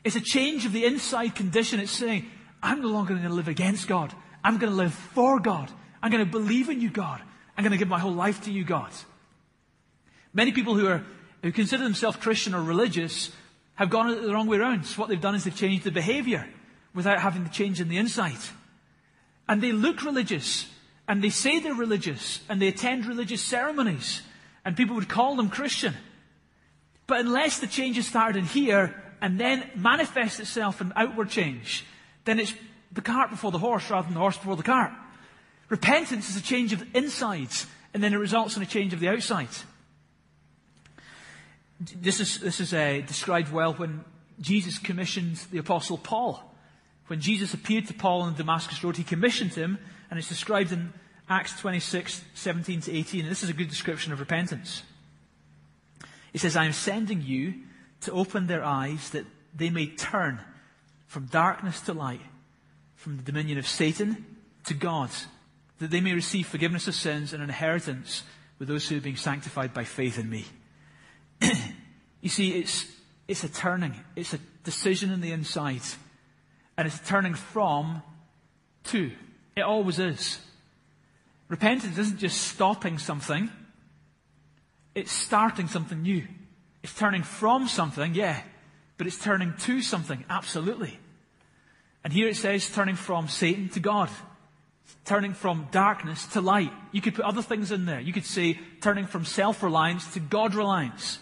[0.03, 1.79] It's a change of the inside condition.
[1.79, 2.27] It's saying,
[2.61, 4.13] I'm no longer going to live against God.
[4.43, 5.71] I'm going to live for God.
[6.01, 7.21] I'm going to believe in you, God.
[7.57, 8.91] I'm going to give my whole life to you, God.
[10.31, 11.03] Many people who are
[11.43, 13.31] who consider themselves Christian or religious
[13.75, 14.85] have gone the wrong way around.
[14.85, 16.47] So what they've done is they've changed the behavior
[16.93, 18.37] without having the change in the inside.
[19.47, 20.67] And they look religious
[21.07, 24.21] and they say they're religious and they attend religious ceremonies
[24.65, 25.93] and people would call them Christian.
[27.05, 31.85] But unless the change is started in here and then manifests itself in outward change,
[32.25, 32.53] then it's
[32.91, 34.91] the cart before the horse rather than the horse before the cart.
[35.69, 38.99] Repentance is a change of the insides, and then it results in a change of
[38.99, 39.65] the outsides.
[41.79, 44.03] This is, this is uh, described well when
[44.39, 46.43] Jesus commissioned the Apostle Paul.
[47.07, 49.77] When Jesus appeared to Paul on the Damascus Road, he commissioned him,
[50.09, 50.91] and it's described in
[51.29, 53.21] Acts 26, 17 to 18.
[53.21, 54.83] And this is a good description of repentance.
[56.31, 57.53] He says, I am sending you
[58.01, 59.25] to open their eyes that
[59.55, 60.39] they may turn
[61.07, 62.21] from darkness to light,
[62.95, 64.25] from the dominion of Satan
[64.65, 65.09] to God,
[65.79, 68.23] that they may receive forgiveness of sins and an inheritance
[68.59, 70.45] with those who are being sanctified by faith in me.
[72.21, 72.85] you see, it's,
[73.27, 73.93] it's a turning.
[74.15, 75.81] It's a decision in the inside.
[76.77, 78.01] And it's turning from
[78.85, 79.11] to.
[79.55, 80.39] It always is.
[81.47, 83.49] Repentance isn't just stopping something.
[84.93, 86.27] It's starting something new.
[86.83, 88.41] It's turning from something, yeah,
[88.97, 90.97] but it's turning to something, absolutely.
[92.03, 94.09] And here it says turning from Satan to God.
[95.03, 96.71] Turning from darkness to light.
[96.91, 97.99] You could put other things in there.
[97.99, 101.19] You could say turning from self-reliance to God-reliance.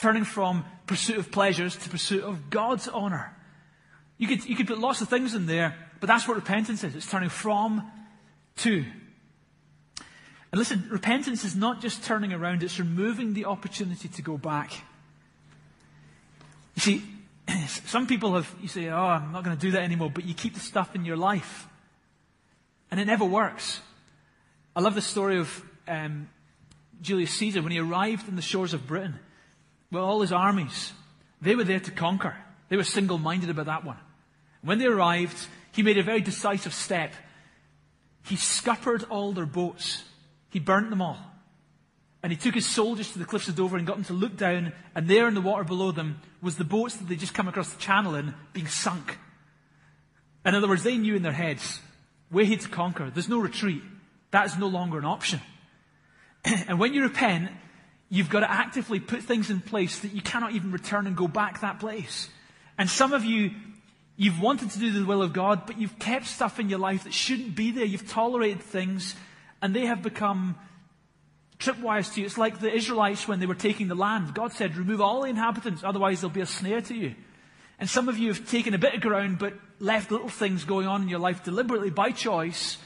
[0.00, 3.36] Turning from pursuit of pleasures to pursuit of God's honor.
[4.16, 6.94] You could, you could put lots of things in there, but that's what repentance is.
[6.96, 7.90] It's turning from
[8.58, 8.84] to.
[10.52, 14.72] And listen, repentance is not just turning around, it's removing the opportunity to go back.
[16.74, 17.02] You see,
[17.66, 20.34] some people have, you say, oh, I'm not going to do that anymore, but you
[20.34, 21.68] keep the stuff in your life.
[22.90, 23.80] And it never works.
[24.74, 26.28] I love the story of um,
[27.02, 29.18] Julius Caesar when he arrived on the shores of Britain
[29.90, 30.92] with all his armies.
[31.40, 32.36] They were there to conquer.
[32.68, 33.98] They were single minded about that one.
[34.62, 35.36] When they arrived,
[35.72, 37.12] he made a very decisive step.
[38.24, 40.04] He scuppered all their boats.
[40.50, 41.18] He burnt them all.
[42.22, 44.36] And he took his soldiers to the cliffs of Dover and got them to look
[44.36, 47.48] down, and there in the water below them was the boats that they'd just come
[47.48, 49.18] across the channel in being sunk.
[50.44, 51.80] In other words, they knew in their heads,
[52.30, 53.10] we're here to conquer.
[53.10, 53.82] There's no retreat.
[54.32, 55.40] That is no longer an option.
[56.44, 57.50] and when you repent,
[58.10, 61.28] you've got to actively put things in place that you cannot even return and go
[61.28, 62.28] back that place.
[62.76, 63.52] And some of you,
[64.16, 67.04] you've wanted to do the will of God, but you've kept stuff in your life
[67.04, 67.84] that shouldn't be there.
[67.84, 69.14] You've tolerated things
[69.62, 70.56] and they have become
[71.58, 72.26] tripwires to you.
[72.26, 74.34] It's like the Israelites when they were taking the land.
[74.34, 77.14] God said, remove all the inhabitants, otherwise there'll be a snare to you.
[77.78, 80.86] And some of you have taken a bit of ground but left little things going
[80.86, 82.76] on in your life deliberately by choice,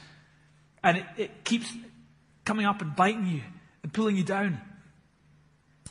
[0.83, 1.73] and it, it keeps
[2.45, 3.41] coming up and biting you
[3.83, 4.61] and pulling you down.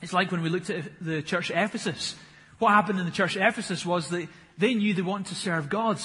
[0.05, 2.15] It's like when we looked at the church at Ephesus.
[2.59, 4.29] What happened in the church at Ephesus was that
[4.59, 5.99] they knew they wanted to serve God.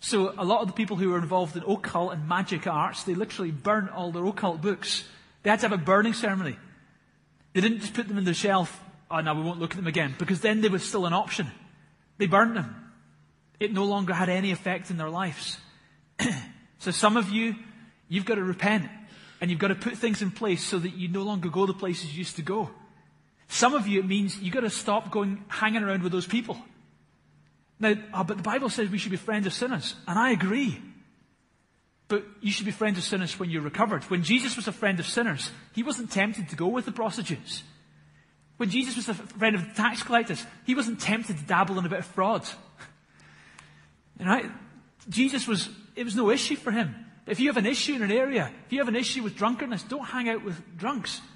[0.00, 3.14] So a lot of the people who were involved in occult and magic arts, they
[3.14, 5.04] literally burned all their occult books.
[5.42, 6.56] They had to have a burning ceremony.
[7.52, 9.86] They didn't just put them in the shelf, oh no, we won't look at them
[9.86, 11.50] again, because then they were still an option.
[12.16, 12.92] They burned them.
[13.60, 15.58] It no longer had any effect in their lives.
[16.78, 17.56] so some of you,
[18.08, 18.88] you've got to repent.
[19.40, 21.74] And you've got to put things in place so that you no longer go the
[21.74, 22.70] places you used to go.
[23.48, 26.58] Some of you, it means you've got to stop going, hanging around with those people.
[27.80, 30.80] Now, uh, but the Bible says we should be friends of sinners, and I agree.
[32.08, 34.04] But you should be friends of sinners when you're recovered.
[34.04, 37.62] When Jesus was a friend of sinners, he wasn't tempted to go with the prostitutes.
[38.56, 41.86] When Jesus was a friend of the tax collectors, he wasn't tempted to dabble in
[41.86, 42.46] a bit of fraud.
[44.20, 44.50] Right?
[45.08, 46.92] Jesus was, it was no issue for him.
[47.24, 49.84] If you have an issue in an area, if you have an issue with drunkenness,
[49.84, 51.20] don't hang out with drunks.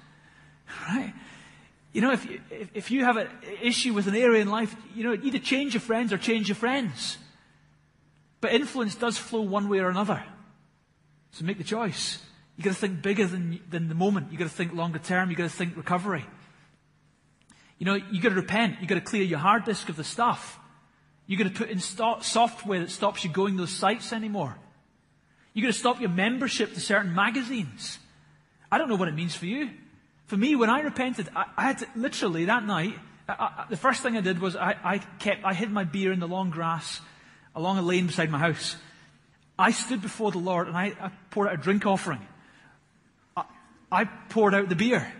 [0.89, 1.13] Right?
[1.93, 2.41] You know, if you,
[2.73, 3.27] if you have an
[3.61, 6.55] issue with an area in life, you know, either change your friends or change your
[6.55, 7.17] friends.
[8.41, 10.23] But influence does flow one way or another.
[11.31, 12.17] So make the choice.
[12.57, 14.31] You've got to think bigger than, than the moment.
[14.31, 15.29] You've got to think longer term.
[15.29, 16.25] You've got to think recovery.
[17.77, 18.77] You know, you've got to repent.
[18.79, 20.59] You've got to clear your hard disk of the stuff.
[21.27, 24.57] You've got to put in st- software that stops you going those sites anymore.
[25.53, 27.99] You've got to stop your membership to certain magazines.
[28.71, 29.69] I don't know what it means for you.
[30.33, 32.97] For me, when I repented, I, I had to, literally that night,
[33.29, 36.19] I, I, the first thing I did was I, kept, I hid my beer in
[36.19, 37.01] the long grass
[37.53, 38.75] along a lane beside my house.
[39.59, 42.25] I stood before the Lord and I, poured out a drink offering.
[43.91, 45.13] I, poured out the beer.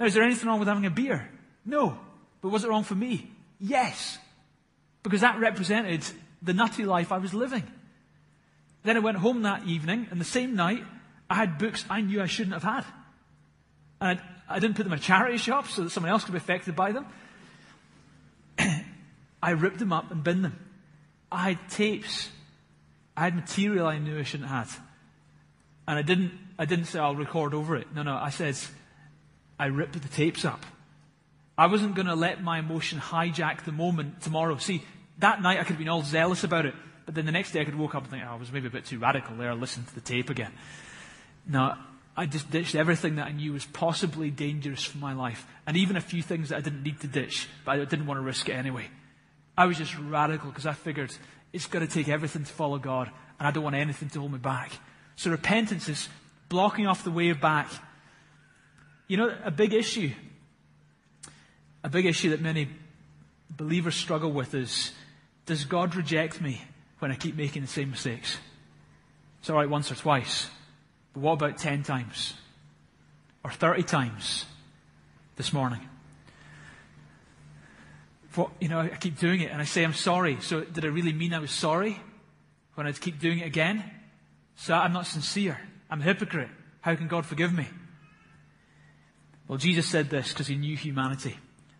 [0.00, 1.28] Now, is there anything wrong with having a beer?
[1.66, 1.98] No.
[2.40, 3.30] But was it wrong for me?
[3.60, 4.16] Yes.
[5.02, 6.06] Because that represented
[6.40, 7.64] the nutty life I was living.
[8.82, 10.84] Then I went home that evening, and the same night,
[11.28, 12.86] I had books I knew I shouldn't have had.
[14.00, 16.38] And I didn't put them in a charity shop so that someone else could be
[16.38, 17.06] affected by them.
[19.42, 20.58] I ripped them up and binned them.
[21.32, 22.28] I had tapes.
[23.16, 24.80] I had material I knew I shouldn't have.
[25.86, 27.88] And I didn't, I didn't say I'll record over it.
[27.94, 28.14] No, no.
[28.14, 28.56] I said,
[29.58, 30.64] I ripped the tapes up.
[31.56, 34.56] I wasn't going to let my emotion hijack the moment tomorrow.
[34.58, 34.82] See,
[35.18, 36.74] that night I could have been all zealous about it.
[37.06, 38.66] But then the next day I could woke up and think, oh, I was maybe
[38.66, 39.50] a bit too radical there.
[39.50, 40.52] I listened to the tape again.
[41.46, 41.74] No,
[42.16, 45.46] I just ditched everything that I knew was possibly dangerous for my life.
[45.66, 48.18] And even a few things that I didn't need to ditch, but I didn't want
[48.18, 48.88] to risk it anyway.
[49.56, 51.12] I was just radical because I figured
[51.52, 54.32] it's going to take everything to follow God, and I don't want anything to hold
[54.32, 54.72] me back.
[55.16, 56.08] So repentance is
[56.48, 57.70] blocking off the way back.
[59.08, 60.12] You know, a big issue,
[61.82, 62.68] a big issue that many
[63.50, 64.92] believers struggle with is
[65.46, 66.62] does God reject me
[66.98, 68.38] when I keep making the same mistakes?
[69.40, 70.48] It's all right once or twice,
[71.14, 72.34] but what about 10 times?
[73.44, 74.44] Or 30 times
[75.36, 75.80] this morning?
[78.34, 80.38] What, you know, I keep doing it and I say I'm sorry.
[80.40, 82.00] So did I really mean I was sorry
[82.74, 83.84] when I'd keep doing it again?
[84.56, 85.58] So I'm not sincere.
[85.88, 86.48] I'm a hypocrite.
[86.80, 87.68] How can God forgive me?
[89.46, 91.36] Well, Jesus said this because he knew humanity.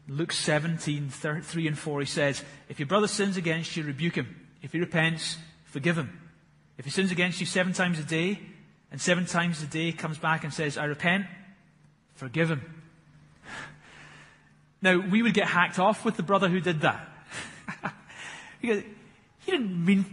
[0.06, 4.48] Luke 17, 3 and 4, he says, If your brother sins against you, rebuke him.
[4.62, 6.20] If he repents, forgive him.
[6.76, 8.38] If he sins against you seven times a day,
[8.90, 11.26] and seven times a day comes back and says, I repent,
[12.14, 12.62] forgive him.
[14.82, 17.08] Now, we would get hacked off with the brother who did that.
[18.60, 18.82] because
[19.38, 20.04] he didn't mean,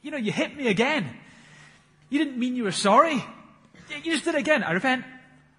[0.00, 1.10] you know, you hit me again.
[2.08, 3.24] You didn't mean you were sorry.
[3.90, 4.62] You just did it again.
[4.62, 5.04] I repent.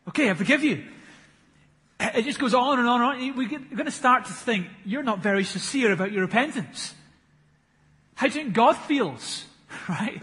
[0.08, 0.86] Okay, I forgive you.
[2.00, 3.38] It just goes on and on and on.
[3.38, 6.94] We're going to start to think you're not very sincere about your repentance.
[8.16, 9.46] How do you think God feels?
[9.90, 10.22] Right?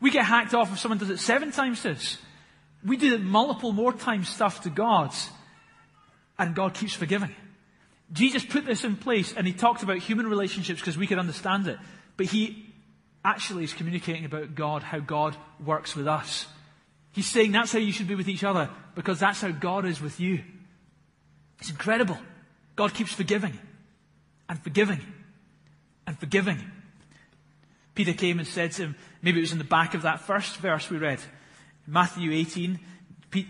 [0.00, 2.18] We get hacked off if someone does it seven times to us.
[2.84, 5.12] We do it multiple more times stuff to God,
[6.38, 7.34] and God keeps forgiving.
[8.12, 11.68] Jesus put this in place, and he talked about human relationships because we could understand
[11.68, 11.78] it.
[12.16, 12.66] But he
[13.24, 16.46] actually is communicating about God, how God works with us.
[17.12, 20.00] He's saying that's how you should be with each other because that's how God is
[20.00, 20.42] with you.
[21.58, 22.18] It's incredible.
[22.76, 23.58] God keeps forgiving
[24.48, 25.00] and forgiving
[26.06, 26.70] and forgiving.
[27.94, 30.56] Peter came and said to him, maybe it was in the back of that first
[30.58, 31.20] verse we read,
[31.86, 32.78] Matthew 18.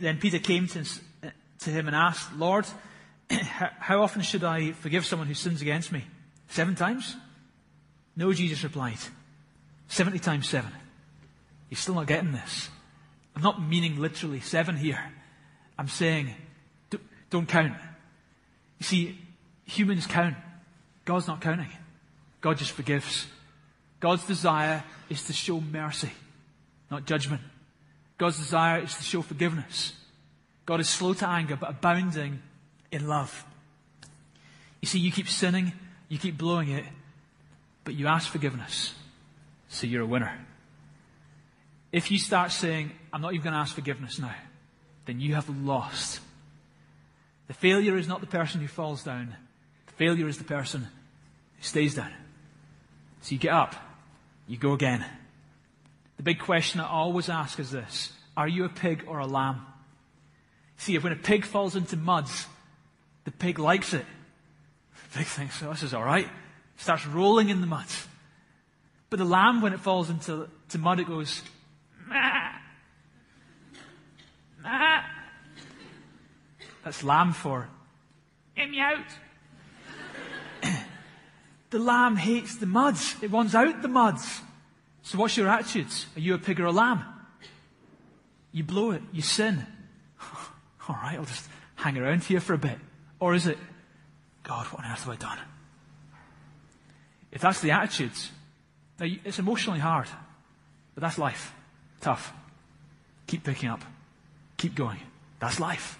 [0.00, 2.66] Then Peter came to, him and asked, Lord,
[3.30, 6.04] how often should I forgive someone who sins against me?
[6.48, 7.16] Seven times?
[8.16, 8.98] No, Jesus replied.
[9.88, 10.70] 70 times 7.
[11.70, 12.68] You're still not getting this.
[13.34, 15.00] I'm not meaning literally seven here.
[15.78, 16.34] I'm saying
[17.30, 17.72] don't count.
[18.78, 19.18] You see,
[19.64, 20.36] humans count.
[21.04, 21.70] God's not counting.
[22.40, 23.26] God just forgives.
[24.00, 26.10] God's desire is to show mercy,
[26.90, 27.42] not judgment.
[28.16, 29.92] God's desire is to show forgiveness.
[30.66, 32.40] God is slow to anger, but abounding
[32.90, 33.44] in love.
[34.80, 35.72] You see, you keep sinning,
[36.08, 36.84] you keep blowing it,
[37.84, 38.94] but you ask forgiveness.
[39.68, 40.38] So you're a winner.
[41.92, 44.34] If you start saying, I'm not even going to ask forgiveness now,
[45.06, 46.20] then you have lost.
[47.48, 49.34] The failure is not the person who falls down.
[49.86, 52.12] The failure is the person who stays down.
[53.22, 53.74] So you get up.
[54.50, 55.06] You go again.
[56.16, 58.12] The big question I always ask is this.
[58.36, 59.64] Are you a pig or a lamb?
[60.76, 62.48] See, if when a pig falls into muds,
[63.22, 64.04] the pig likes it.
[65.12, 66.28] The pig thinks, oh, this is alright.
[66.78, 67.86] Starts rolling in the mud.
[69.08, 71.42] But the lamb, when it falls into to mud, it goes,
[72.08, 72.50] Mah.
[74.64, 75.02] Mah.
[76.82, 77.68] That's lamb for,
[78.56, 79.06] get me out.
[81.70, 83.16] The lamb hates the muds.
[83.22, 84.40] It wants out the muds.
[85.02, 86.06] So what's your attitudes?
[86.16, 87.04] Are you a pig or a lamb?
[88.52, 89.02] You blow it.
[89.12, 89.66] You sin.
[90.88, 92.78] All right, I'll just hang around here for a bit.
[93.18, 93.58] Or is it,
[94.42, 95.38] God, what on earth have I done?
[97.32, 98.30] If that's the attitudes,
[98.98, 100.08] now, it's emotionally hard,
[100.94, 101.54] but that's life.
[102.00, 102.32] Tough.
[103.26, 103.82] Keep picking up.
[104.58, 104.98] Keep going.
[105.38, 105.98] That's life.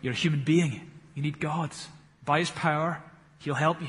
[0.00, 0.90] You're a human being.
[1.14, 1.70] You need God.
[2.24, 3.02] By His power,
[3.38, 3.88] He'll help you.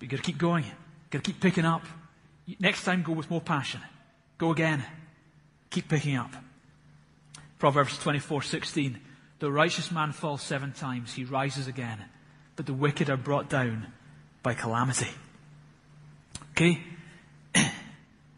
[0.00, 0.64] But you've got to keep going.
[0.64, 1.84] You've got to keep picking up.
[2.58, 3.80] Next time, go with more passion.
[4.38, 4.82] Go again.
[5.68, 6.32] Keep picking up.
[7.60, 8.96] Proverbs 24:16.
[9.38, 12.04] The righteous man falls seven times, he rises again,
[12.56, 13.86] but the wicked are brought down
[14.42, 15.08] by calamity.
[16.50, 16.82] Okay?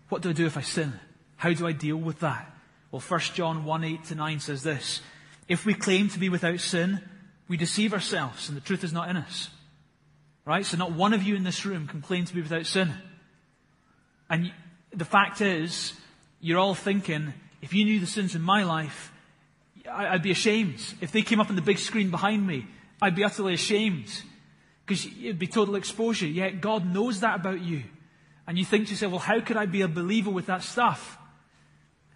[0.08, 0.92] What do I do if I sin?
[1.38, 2.54] How do I deal with that?
[2.90, 5.00] Well, 1 John 1 8 to 9 says this
[5.48, 7.00] If we claim to be without sin,
[7.48, 9.48] we deceive ourselves and the truth is not in us.
[10.44, 10.66] Right?
[10.66, 12.92] So, not one of you in this room can claim to be without sin.
[14.28, 14.52] And
[14.92, 15.92] the fact is,
[16.40, 19.12] you're all thinking, if you knew the sins in my life,
[19.90, 20.80] I'd be ashamed.
[21.00, 22.66] If they came up on the big screen behind me,
[23.00, 24.22] I'd be utterly ashamed.
[24.84, 26.26] Because it'd be total exposure.
[26.26, 27.84] Yet God knows that about you.
[28.46, 31.18] And you think to yourself, well, how could I be a believer with that stuff?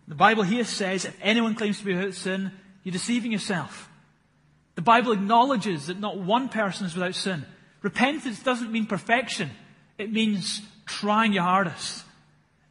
[0.08, 2.52] The Bible here says, if anyone claims to be without sin,
[2.82, 3.88] you're deceiving yourself.
[4.74, 7.44] The Bible acknowledges that not one person is without sin.
[7.86, 9.48] Repentance doesn't mean perfection.
[9.96, 12.02] It means trying your hardest.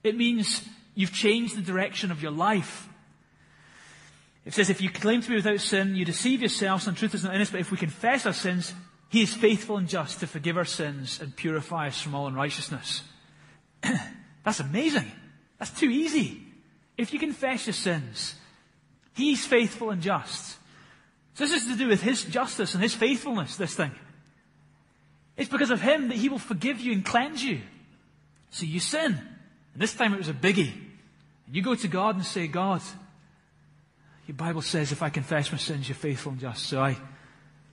[0.03, 0.61] It means
[0.93, 2.89] you've changed the direction of your life.
[4.43, 7.24] It says, if you claim to be without sin, you deceive yourselves and truth is
[7.24, 7.49] not in us.
[7.49, 8.74] But if we confess our sins,
[9.07, 13.01] he is faithful and just to forgive our sins and purify us from all unrighteousness.
[14.43, 15.09] That's amazing.
[15.59, 16.41] That's too easy.
[16.97, 18.36] If you confess your sins,
[19.13, 20.57] he's faithful and just.
[21.36, 23.91] So this is to do with his justice and his faithfulness, this thing.
[25.38, 27.61] It's because of him that he will forgive you and cleanse you.
[28.51, 29.13] So you sin.
[29.73, 30.71] And this time it was a biggie.
[31.45, 32.81] And you go to God and say, God,
[34.27, 36.65] your Bible says if I confess my sins, you're faithful and just.
[36.65, 36.97] So I,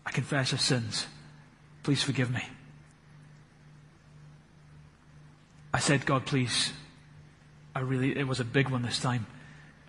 [0.04, 1.06] I confess our sins.
[1.82, 2.42] Please forgive me.
[5.72, 6.72] I said, God, please.
[7.74, 9.26] I really, it was a big one this time.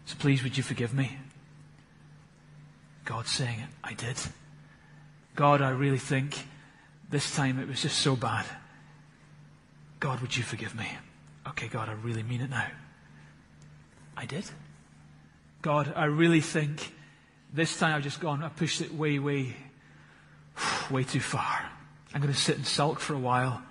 [0.06, 1.18] So please, would you forgive me?
[3.04, 3.64] God saying.
[3.84, 4.18] I did.
[5.36, 6.46] God, I really think
[7.14, 8.44] this time it was just so bad.
[10.00, 10.88] God, would you forgive me?
[11.50, 12.66] Okay, God, I really mean it now.
[14.18, 14.46] I did.
[15.62, 16.92] God, I really think
[17.54, 19.56] this time I've just gone, I pushed it way, way,
[20.90, 21.70] way too far.
[22.16, 23.62] I'm going to sit and sulk for a while.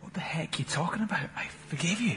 [0.00, 1.28] What the heck are you talking about?
[1.36, 2.16] I forgave you.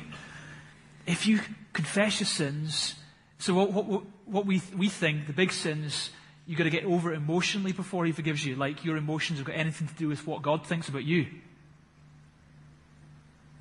[1.06, 1.42] If you
[1.74, 2.96] confess your sins,
[3.38, 6.10] so what, what, what we, we think, the big sins,
[6.46, 8.56] you've got to get over it emotionally before he forgives you.
[8.56, 11.28] Like your emotions have got anything to do with what God thinks about you.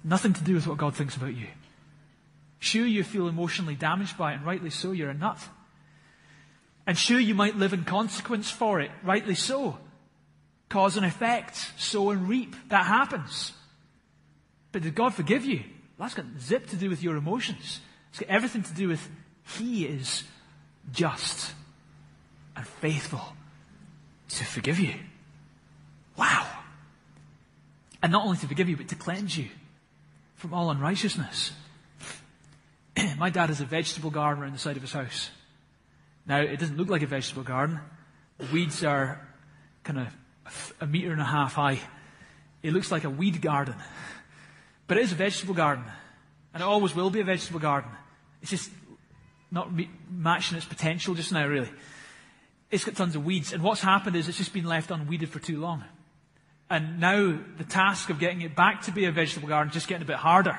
[0.03, 1.47] Nothing to do with what God thinks about you.
[2.59, 5.39] Sure, you feel emotionally damaged by it, and rightly so, you're a nut.
[6.87, 9.79] And sure, you might live in consequence for it, rightly so.
[10.69, 13.53] Cause and effect, sow and reap, that happens.
[14.73, 15.63] But did God forgive you?
[15.99, 17.81] That's got zip to do with your emotions.
[18.11, 19.09] It's got everything to do with
[19.59, 20.25] He is
[20.93, 21.53] just
[22.57, 23.21] and faithful
[24.29, 24.95] to forgive you.
[26.17, 26.47] Wow.
[28.03, 29.49] And not only to forgive you, but to cleanse you
[30.37, 31.53] from all unrighteousness.
[33.19, 35.31] my dad has a vegetable garden around the side of his house.
[36.27, 37.81] Now, it doesn't look like a vegetable garden.
[38.39, 39.21] The weeds are
[39.83, 40.09] kind of
[40.81, 41.81] a meter and a half high.
[42.63, 43.75] It looks like a weed garden.
[44.87, 45.85] But it is a vegetable garden.
[46.53, 47.91] And it always will be a vegetable garden.
[48.43, 48.71] It's just
[49.51, 49.71] not
[50.11, 51.71] matching its potential just now, really.
[52.75, 53.53] It's got tons of weeds.
[53.53, 55.85] And what's happened is it's just been left unweeded for too long.
[56.69, 59.87] And now the task of getting it back to be a vegetable garden is just
[59.87, 60.59] getting a bit harder.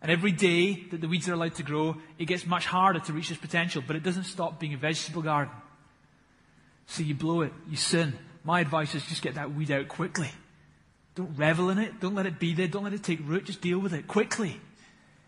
[0.00, 3.12] And every day that the weeds are allowed to grow, it gets much harder to
[3.12, 5.52] reach its potential, but it doesn't stop being a vegetable garden.
[6.86, 8.16] So you blow it, you sin.
[8.44, 10.30] My advice is just get that weed out quickly.
[11.16, 11.98] Don't revel in it.
[11.98, 12.68] Don't let it be there.
[12.68, 13.46] Don't let it take root.
[13.46, 14.60] Just deal with it quickly.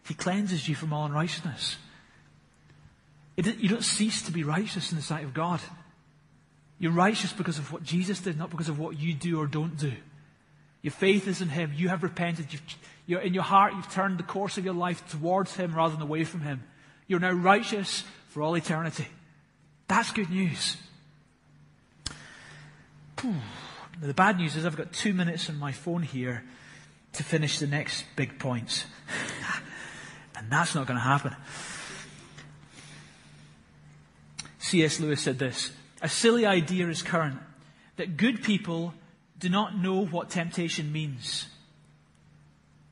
[0.06, 1.76] He cleanses you from all unrighteousness.
[3.36, 5.60] It, you don't cease to be righteous in the sight of God.
[6.84, 9.74] You're righteous because of what Jesus did, not because of what you do or don't
[9.78, 9.94] do.
[10.82, 11.72] Your faith is in Him.
[11.74, 12.52] You have repented.
[12.52, 12.60] You've,
[13.06, 16.02] you're, in your heart, you've turned the course of your life towards Him rather than
[16.02, 16.62] away from Him.
[17.06, 19.06] You're now righteous for all eternity.
[19.88, 20.76] That's good news.
[24.02, 26.44] The bad news is I've got two minutes on my phone here
[27.14, 28.84] to finish the next big points.
[30.36, 31.34] and that's not going to happen.
[34.58, 35.00] C.S.
[35.00, 35.70] Lewis said this
[36.04, 37.40] A silly idea is current
[37.96, 38.92] that good people
[39.38, 41.46] do not know what temptation means.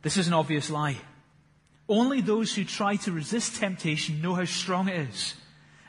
[0.01, 0.97] This is an obvious lie.
[1.91, 5.35] Only those who try to resist temptation know how strong it is.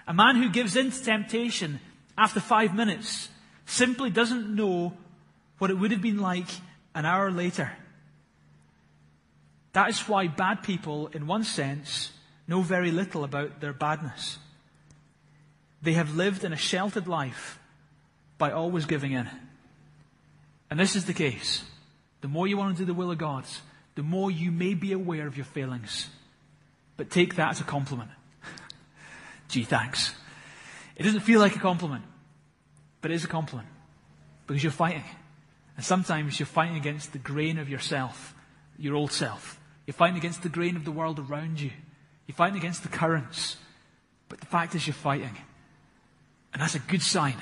[0.06, 1.80] A man who gives in to temptation
[2.18, 3.30] after five minutes
[3.66, 4.92] simply doesn't know
[5.60, 6.50] what it would have been like
[6.94, 7.72] an hour later.
[9.72, 12.12] That is why bad people, in one sense,
[12.50, 14.40] know very little about their badness.
[15.84, 17.60] They have lived in a sheltered life
[18.38, 19.30] by always giving in.
[20.70, 21.64] And this is the case.
[22.22, 23.44] The more you want to do the will of God,
[23.96, 26.08] the more you may be aware of your failings.
[26.96, 28.10] But take that as a compliment.
[29.50, 30.16] Gee, thanks.
[30.96, 32.06] It doesn't feel like a compliment,
[33.02, 33.68] but it is a compliment
[34.48, 35.04] because you're fighting.
[35.76, 38.34] And sometimes you're fighting against the grain of yourself,
[38.78, 39.60] your old self.
[39.86, 41.72] You're fighting against the grain of the world around you.
[42.26, 43.58] You're fighting against the currents.
[44.30, 45.36] But the fact is, you're fighting.
[46.54, 47.36] And that's a good sign.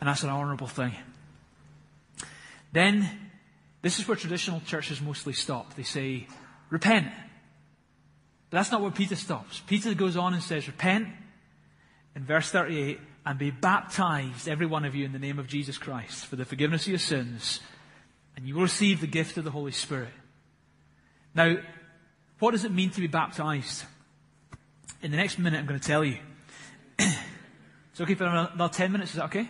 [0.00, 0.92] And that's an honorable thing.
[2.72, 3.08] Then,
[3.82, 5.74] this is where traditional churches mostly stop.
[5.74, 6.26] They say,
[6.70, 7.08] repent.
[8.50, 9.60] But that's not where Peter stops.
[9.66, 11.08] Peter goes on and says, repent,
[12.16, 15.78] in verse 38, and be baptized, every one of you, in the name of Jesus
[15.78, 17.60] Christ, for the forgiveness of your sins,
[18.36, 20.12] and you will receive the gift of the Holy Spirit.
[21.34, 21.56] Now,
[22.38, 23.84] what does it mean to be baptized?
[25.02, 26.18] In the next minute, I'm going to tell you.
[27.94, 29.48] it's okay for another 10 minutes, is that okay?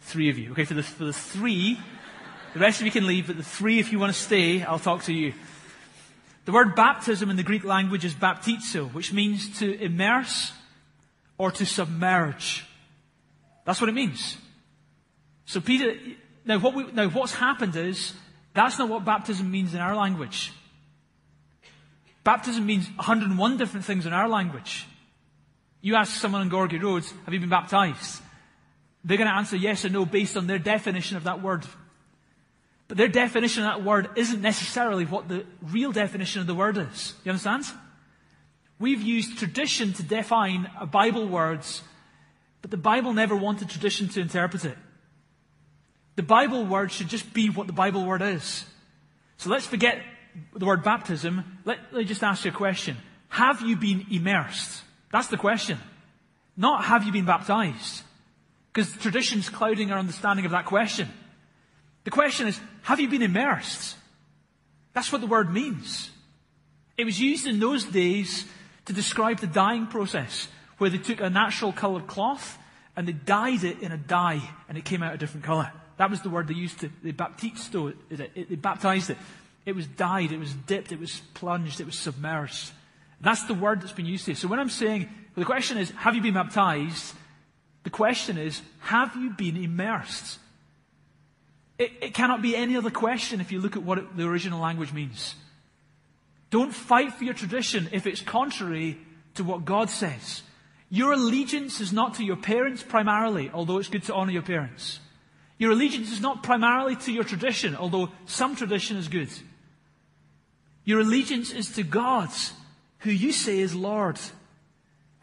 [0.00, 0.52] Three of you.
[0.52, 1.78] Okay, for the, for the three,
[2.54, 4.78] the rest of you can leave, but the three, if you want to stay, I'll
[4.78, 5.34] talk to you.
[6.46, 10.54] The word baptism in the Greek language is baptizo, which means to immerse
[11.36, 12.64] or to submerge.
[13.66, 14.38] That's what it means.
[15.44, 15.94] So Peter,
[16.46, 18.14] now what we, now what's happened is,
[18.54, 20.54] that's not what baptism means in our language.
[22.22, 24.86] Baptism means 101 different things in our language.
[25.84, 28.22] You ask someone on Gorgie Roads, have you been baptized?
[29.04, 31.66] They're going to answer yes or no based on their definition of that word.
[32.88, 36.78] But their definition of that word isn't necessarily what the real definition of the word
[36.78, 37.12] is.
[37.22, 37.66] You understand?
[38.78, 41.82] We've used tradition to define Bible words,
[42.62, 44.78] but the Bible never wanted tradition to interpret it.
[46.16, 48.64] The Bible word should just be what the Bible word is.
[49.36, 50.02] So let's forget
[50.56, 51.60] the word baptism.
[51.66, 52.96] Let, let me just ask you a question.
[53.28, 54.83] Have you been immersed?
[55.14, 55.78] That's the question.
[56.56, 58.02] Not have you been baptized?
[58.72, 61.08] Because tradition's clouding our understanding of that question.
[62.02, 63.96] The question is, have you been immersed?
[64.92, 66.10] That's what the word means.
[66.96, 68.44] It was used in those days
[68.86, 70.48] to describe the dyeing process,
[70.78, 72.58] where they took a natural coloured cloth
[72.96, 75.70] and they dyed it in a dye and it came out a different colour.
[75.96, 79.18] That was the word they used to, they baptizo it, they baptized it.
[79.64, 82.72] It was dyed, it was dipped, it was plunged, it was submerged.
[83.24, 84.34] That's the word that's been used here.
[84.34, 87.14] So when I'm saying, the question is, have you been baptized?
[87.82, 90.38] The question is, have you been immersed?
[91.78, 94.60] It, it cannot be any other question if you look at what it, the original
[94.60, 95.34] language means.
[96.50, 98.98] Don't fight for your tradition if it's contrary
[99.34, 100.42] to what God says.
[100.88, 105.00] Your allegiance is not to your parents primarily, although it's good to honor your parents.
[105.58, 109.30] Your allegiance is not primarily to your tradition, although some tradition is good.
[110.84, 112.28] Your allegiance is to God,
[113.04, 114.18] who you say is Lord.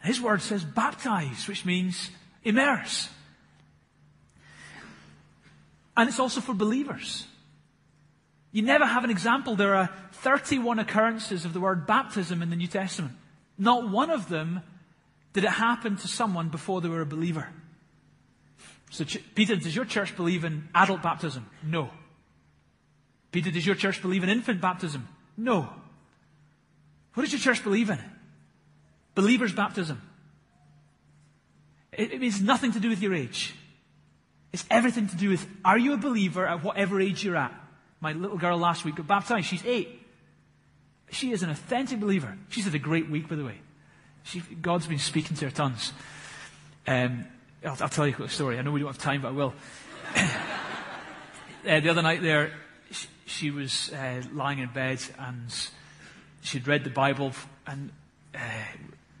[0.02, 2.10] His word says baptize, which means
[2.44, 3.08] immerse.
[5.96, 7.26] And it's also for believers.
[8.52, 9.56] You never have an example.
[9.56, 13.14] There are 31 occurrences of the word baptism in the New Testament.
[13.58, 14.62] Not one of them
[15.32, 17.48] did it happen to someone before they were a believer.
[18.90, 19.04] So,
[19.34, 21.46] Peter, does your church believe in adult baptism?
[21.64, 21.90] No.
[23.32, 25.08] Peter, does your church believe in infant baptism?
[25.36, 25.70] No.
[27.14, 27.98] What does your church believe in?
[29.14, 30.00] Believer's baptism.
[31.92, 33.54] It, it means nothing to do with your age.
[34.52, 37.54] It's everything to do with are you a believer at whatever age you're at?
[38.00, 39.46] My little girl last week got baptized.
[39.46, 40.00] She's eight.
[41.10, 42.36] She is an authentic believer.
[42.48, 43.58] She's had a great week, by the way.
[44.24, 45.92] She, God's been speaking to her tons.
[46.86, 47.26] Um,
[47.64, 48.58] I'll, I'll, tell you a quick story.
[48.58, 49.54] I know we don't have time, but I will.
[50.16, 52.52] uh, the other night there,
[52.90, 55.50] she, she was uh, lying in bed and
[56.42, 57.32] she'd read the Bible
[57.66, 57.90] and
[58.34, 58.38] uh,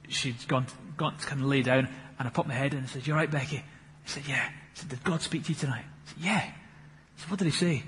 [0.08, 0.66] she'd gone,
[0.96, 3.14] gone to kind of lay down and I popped my head in and said, you
[3.14, 3.58] all right, Becky?
[3.58, 4.44] I said, yeah.
[4.44, 5.84] I said, did God speak to you tonight?
[5.84, 6.44] I said, yeah.
[6.44, 6.54] I
[7.16, 7.74] said, what did he say?
[7.74, 7.84] He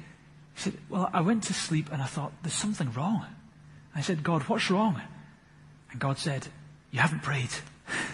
[0.56, 3.26] said, well, I went to sleep and I thought, there's something wrong.
[3.94, 5.00] I said, God, what's wrong?
[5.90, 6.46] And God said,
[6.90, 7.50] you haven't prayed.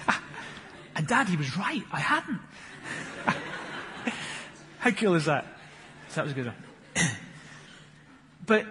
[0.96, 1.82] and Dad, he was right.
[1.92, 2.40] I hadn't.
[4.78, 5.46] How cool is that?
[6.08, 6.56] So that was a good one.
[8.46, 8.66] but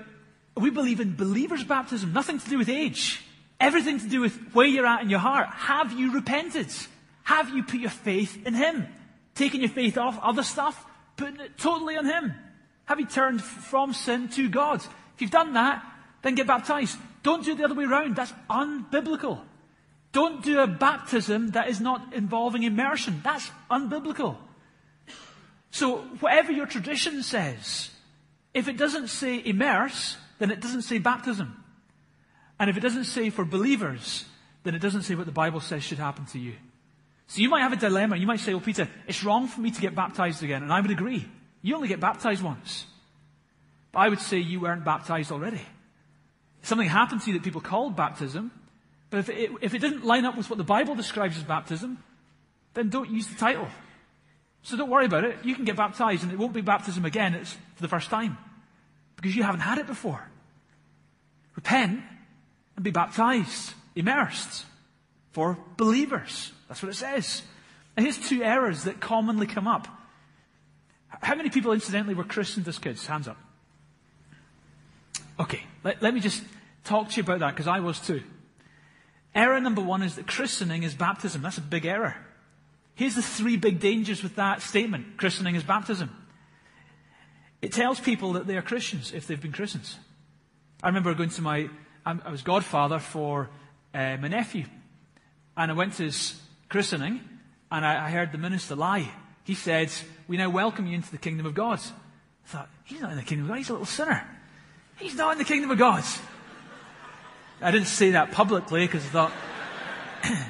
[0.55, 3.21] we believe in believers' baptism, nothing to do with age.
[3.59, 5.47] Everything to do with where you're at in your heart.
[5.49, 6.67] Have you repented?
[7.23, 8.87] Have you put your faith in Him?
[9.35, 10.85] Taking your faith off other stuff,
[11.17, 12.33] putting it totally on Him?
[12.85, 14.81] Have you turned from sin to God?
[15.15, 15.83] If you've done that,
[16.21, 16.97] then get baptized.
[17.21, 18.15] Don't do it the other way around.
[18.15, 19.41] That's unbiblical.
[20.11, 23.21] Don't do a baptism that is not involving immersion.
[23.23, 24.37] That's unbiblical.
[25.71, 27.91] So, whatever your tradition says,
[28.53, 31.63] if it doesn't say immerse, then it doesn't say baptism.
[32.59, 34.25] And if it doesn't say for believers,
[34.63, 36.53] then it doesn't say what the Bible says should happen to you.
[37.27, 38.17] So you might have a dilemma.
[38.17, 40.63] You might say, well, Peter, it's wrong for me to get baptized again.
[40.63, 41.27] And I would agree.
[41.61, 42.85] You only get baptized once.
[43.91, 45.61] But I would say you weren't baptized already.
[46.63, 48.51] Something happened to you that people called baptism.
[49.09, 52.03] But if it, if it didn't line up with what the Bible describes as baptism,
[52.73, 53.67] then don't use the title.
[54.63, 55.37] So don't worry about it.
[55.43, 57.33] You can get baptized and it won't be baptism again.
[57.33, 58.37] It's for the first time.
[59.19, 60.25] Because you haven't had it before.
[61.55, 62.01] Repent
[62.75, 64.65] and be baptized, immersed
[65.31, 66.53] for believers.
[66.69, 67.41] That's what it says.
[67.97, 69.87] And here's two errors that commonly come up.
[71.21, 73.05] How many people, incidentally, were christened as kids?
[73.05, 73.37] Hands up.
[75.37, 76.41] Okay, let, let me just
[76.85, 78.21] talk to you about that because I was too.
[79.35, 81.41] Error number one is that christening is baptism.
[81.41, 82.15] That's a big error.
[82.95, 86.09] Here's the three big dangers with that statement christening is baptism.
[87.61, 89.89] It tells people that they are Christians if they've been christened.
[90.81, 91.69] I remember going to my,
[92.05, 93.49] I was godfather for
[93.93, 94.65] uh, my nephew.
[95.57, 96.39] And I went to his
[96.69, 97.21] christening
[97.71, 99.09] and I, I heard the minister lie.
[99.43, 99.91] He said,
[100.27, 101.79] We now welcome you into the kingdom of God.
[101.79, 104.25] I thought, He's not in the kingdom of God, he's a little sinner.
[104.97, 106.03] He's not in the kingdom of God.
[107.61, 109.31] I didn't say that publicly because I thought.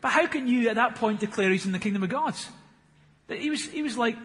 [0.00, 2.34] but how can you at that point declare he's in the kingdom of God?
[3.28, 4.16] He was, he was like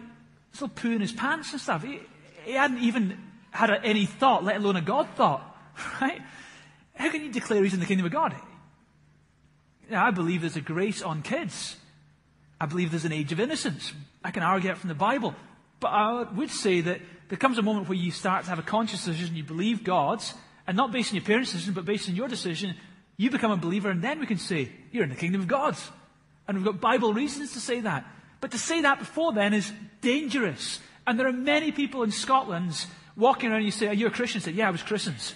[0.52, 1.82] still pooing his pants and stuff.
[1.82, 2.00] He,
[2.44, 3.18] he hadn't even
[3.50, 5.42] had a, any thought, let alone a God thought,
[6.00, 6.20] right?
[6.94, 8.34] How can you declare he's in the kingdom of God?
[9.90, 11.76] Now, I believe there's a grace on kids.
[12.60, 13.92] I believe there's an age of innocence.
[14.24, 15.34] I can argue it from the Bible.
[15.78, 18.62] But I would say that there comes a moment where you start to have a
[18.62, 20.34] conscious decision, you believe God's,
[20.66, 22.74] and not based on your parents' decision, but based on your decision,
[23.16, 25.76] you become a believer, and then we can say, you're in the kingdom of God.
[26.48, 28.04] And we've got Bible reasons to say that.
[28.46, 29.72] But to say that before then is
[30.02, 30.78] dangerous.
[31.04, 32.86] And there are many people in Scotland
[33.16, 34.40] walking around and you say, Are you a Christian?
[34.40, 35.34] They Say, Yeah, I was Christians.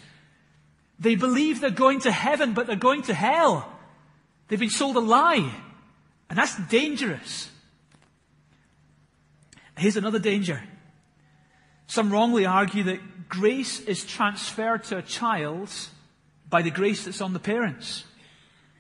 [1.01, 3.69] They believe they're going to heaven, but they're going to hell.
[4.47, 5.53] They've been sold a lie.
[6.29, 7.51] And that's dangerous.
[9.77, 10.63] Here's another danger.
[11.89, 15.69] Some wrongly argue that grace is transferred to a child
[16.49, 18.05] by the grace that's on the parents.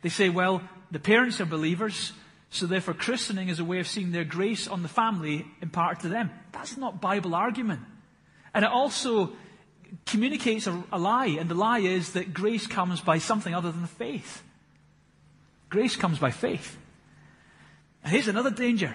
[0.03, 0.63] They say, well,
[0.93, 2.13] the parents are believers,
[2.51, 6.09] so therefore christening is a way of seeing their grace on the family imparted to
[6.09, 6.31] them.
[6.53, 7.81] That's not Bible argument.
[8.53, 9.33] And it also
[10.07, 13.87] communicates a, a lie, and the lie is that grace comes by something other than
[13.87, 14.43] faith.
[15.69, 16.77] Grace comes by faith.
[18.03, 18.95] And here's another danger.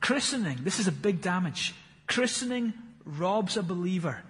[0.00, 1.74] Christening, this is a big damage.
[2.06, 2.72] Christening
[3.04, 4.22] robs a believer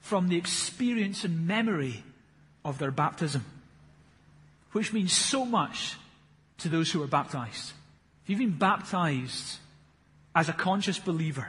[0.00, 2.02] from the experience and memory
[2.64, 3.44] of their baptism,
[4.72, 5.96] which means so much
[6.60, 7.72] to those who are baptized.
[8.22, 9.58] If you've been baptized
[10.34, 11.48] as a conscious believer,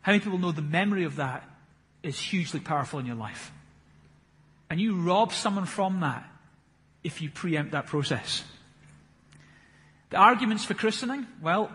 [0.00, 1.48] how many people know the memory of that
[2.02, 3.52] is hugely powerful in your life?
[4.70, 6.28] And you rob someone from that
[7.02, 8.42] if you preempt that process.
[10.10, 11.70] The arguments for christening, well,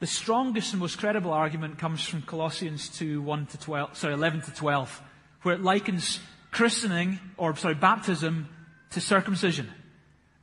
[0.00, 4.42] the strongest and most credible argument comes from Colossians 2, 1 to 12, sorry, 11
[4.42, 5.02] to 12,
[5.42, 6.20] where it likens
[6.50, 8.48] christening, or sorry, baptism
[8.90, 9.70] to circumcision.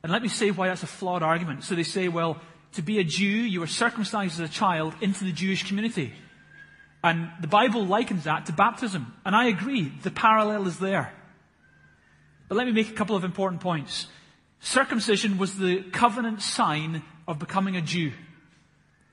[0.06, 1.64] And let me say why that's a flawed argument.
[1.64, 2.40] So they say, well,
[2.74, 6.12] to be a Jew, you were circumcised as a child into the Jewish community.
[7.02, 9.12] And the Bible likens that to baptism.
[9.24, 11.12] And I agree, the parallel is there.
[12.46, 14.06] But let me make a couple of important points.
[14.60, 18.12] Circumcision was the covenant sign of becoming a Jew.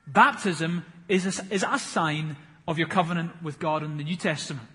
[0.06, 2.38] Baptism is a, is a sign
[2.68, 4.68] of your covenant with God in the New Testament.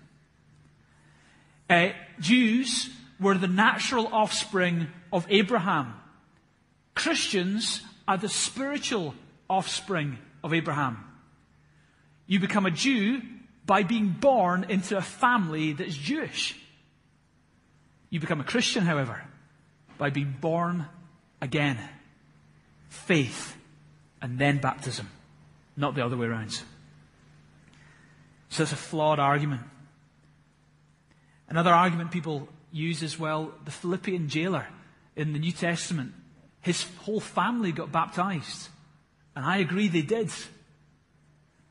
[1.69, 2.89] Uh, Jews
[3.21, 5.93] were the natural offspring of Abraham.
[6.95, 9.13] Christians are the spiritual
[9.49, 11.03] offspring of Abraham.
[12.27, 13.21] You become a Jew
[13.65, 16.55] by being born into a family that's Jewish.
[18.09, 19.23] You become a Christian, however,
[19.97, 20.87] by being born
[21.41, 21.77] again.
[22.89, 23.55] Faith
[24.21, 25.09] and then baptism,
[25.77, 26.61] not the other way around.
[28.49, 29.61] So it's a flawed argument.
[31.47, 34.67] Another argument people use as well, the Philippian jailer
[35.15, 36.13] in the New Testament,
[36.61, 38.69] his whole family got baptized.
[39.35, 40.31] And I agree they did.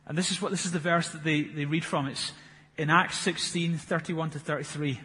[0.07, 2.07] And this is what this is the verse that they, they read from.
[2.07, 2.32] It's
[2.76, 5.01] in Acts 16, 31 to 33.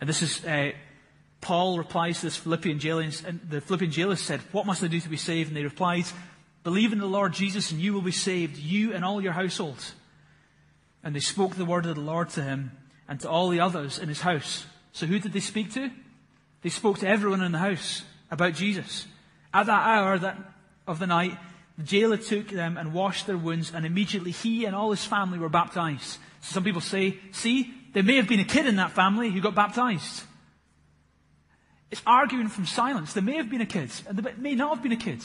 [0.00, 0.72] And this is uh,
[1.40, 5.00] Paul replies to this Philippian jailer, and the Philippian jailer said, What must I do
[5.00, 5.48] to be saved?
[5.48, 6.04] And they replied,
[6.62, 9.84] Believe in the Lord Jesus, and you will be saved, you and all your household.
[11.02, 12.70] And they spoke the word of the Lord to him
[13.08, 14.64] and to all the others in his house.
[14.92, 15.90] So who did they speak to?
[16.62, 18.02] They spoke to everyone in the house
[18.32, 19.06] about Jesus.
[19.54, 20.36] At that hour that,
[20.88, 21.38] of the night,
[21.78, 25.38] the jailer took them and washed their wounds, and immediately he and all his family
[25.38, 26.18] were baptized.
[26.40, 29.40] So some people say, see, there may have been a kid in that family who
[29.40, 30.24] got baptized.
[31.92, 33.12] It's arguing from silence.
[33.12, 35.22] There may have been a kid, and there may not have been a kid.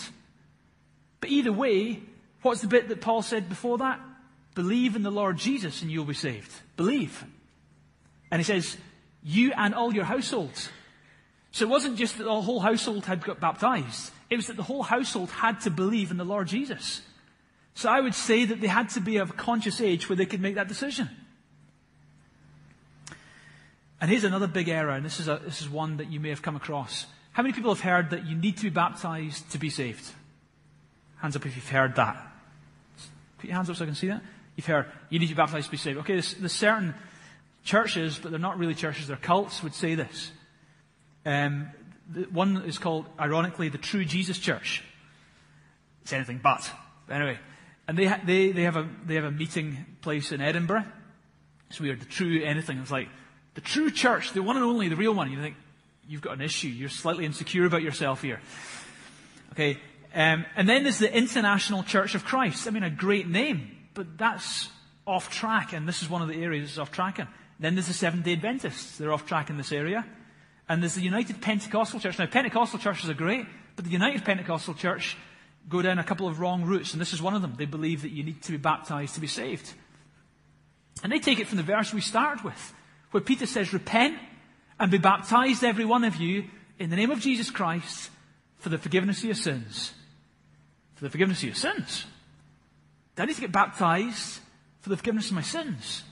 [1.20, 2.02] But either way,
[2.44, 4.00] what's the bit that Paul said before that?
[4.54, 6.52] Believe in the Lord Jesus and you'll be saved.
[6.78, 7.24] Believe.
[8.32, 8.76] And he says,
[9.24, 10.70] you and all your households.
[11.58, 14.12] So it wasn't just that the whole household had got baptized.
[14.30, 17.02] It was that the whole household had to believe in the Lord Jesus.
[17.74, 20.40] So I would say that they had to be of conscious age where they could
[20.40, 21.10] make that decision.
[24.00, 26.30] And here's another big error, and this is, a, this is one that you may
[26.30, 27.08] have come across.
[27.32, 30.06] How many people have heard that you need to be baptized to be saved?
[31.24, 32.24] Hands up if you've heard that.
[33.40, 34.22] Put your hands up so I can see that.
[34.56, 35.98] You've heard you need to be baptized to be saved.
[36.02, 36.94] Okay, there's, there's certain
[37.64, 40.34] churches, but they're not really churches, they're cults, would say this.
[41.28, 41.70] Um,
[42.32, 44.82] one is called, ironically, the True Jesus Church.
[46.04, 46.72] It's anything but.
[47.12, 47.38] Anyway,
[47.86, 50.86] and they, ha- they, they, have a, they have a meeting place in Edinburgh.
[51.70, 52.78] It's weird, the true anything.
[52.78, 53.10] It's like,
[53.56, 55.30] the true church, the one and only, the real one.
[55.30, 55.58] You think,
[56.08, 56.70] you've got an issue.
[56.70, 58.40] You're slightly insecure about yourself here.
[59.52, 59.78] Okay.
[60.16, 62.68] Um, and then there's the International Church of Christ.
[62.68, 64.70] I mean, a great name, but that's
[65.06, 67.20] off track, and this is one of the areas that's off track.
[67.60, 68.98] Then there's the Seventh day Adventists.
[68.98, 70.06] They're off track in this area.
[70.70, 72.20] And there's the United Pentecostal Church.
[72.20, 73.46] Now, Pentecostal churches are great,
[73.76, 75.18] but the United Pentecostal Church
[75.70, 77.56] go down a couple of wrong routes, and this is one of them.
[77.58, 79.74] They believe that you need to be baptized to be saved.
[81.04, 82.74] And they take it from the verse we started with,
[83.12, 84.18] where Peter says, Repent
[84.80, 86.46] and be baptized, every one of you,
[86.80, 88.10] in the name of Jesus Christ,
[88.60, 89.94] for the forgiveness of your sins.
[90.96, 92.06] For the forgiveness of your sins.
[93.18, 94.40] I need to get baptized
[94.88, 96.04] for the forgiveness of my sins?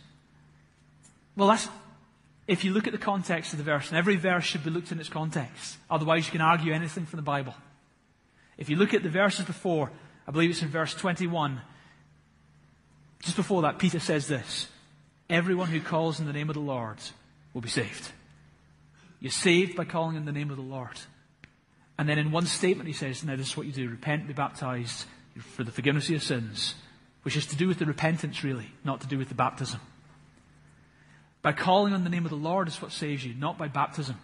[1.37, 1.69] Well, that's,
[2.47, 4.91] if you look at the context of the verse, and every verse should be looked
[4.91, 5.77] in its context.
[5.89, 7.55] Otherwise, you can argue anything from the Bible.
[8.57, 9.91] If you look at the verses before,
[10.27, 11.61] I believe it's in verse 21,
[13.21, 14.67] just before that, Peter says this
[15.29, 16.97] Everyone who calls in the name of the Lord
[17.53, 18.11] will be saved.
[19.19, 20.99] You're saved by calling in the name of the Lord.
[21.97, 24.33] And then in one statement, he says, Now, this is what you do repent, be
[24.33, 25.05] baptized
[25.39, 26.75] for the forgiveness of your sins,
[27.23, 29.79] which is to do with the repentance, really, not to do with the baptism.
[31.45, 34.17] By calling on the name of the Lord is what saves you, not by baptism.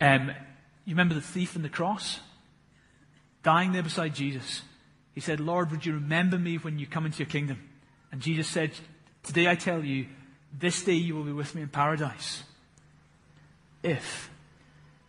[0.00, 0.30] Um,
[0.86, 2.20] you remember the thief on the cross?
[3.42, 4.62] Dying there beside Jesus.
[5.14, 7.58] He said, Lord, would you remember me when you come into your kingdom?
[8.10, 8.70] And Jesus said,
[9.22, 10.06] Today I tell you,
[10.58, 12.44] this day you will be with me in paradise.
[13.82, 14.30] If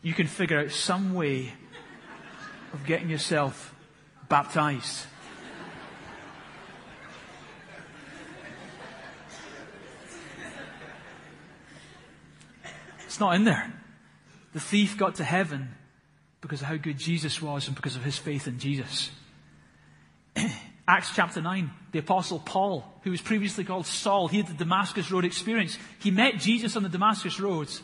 [0.01, 1.53] you can figure out some way
[2.73, 3.73] of getting yourself
[4.27, 5.05] baptized.
[13.18, 13.74] It's not in there.
[14.53, 15.70] The thief got to heaven
[16.39, 19.09] because of how good Jesus was and because of his faith in Jesus.
[20.88, 25.09] Acts chapter 9, the apostle Paul, who was previously called Saul, he had the Damascus
[25.09, 25.80] Road experience.
[25.97, 27.82] He met Jesus on the Damascus roads.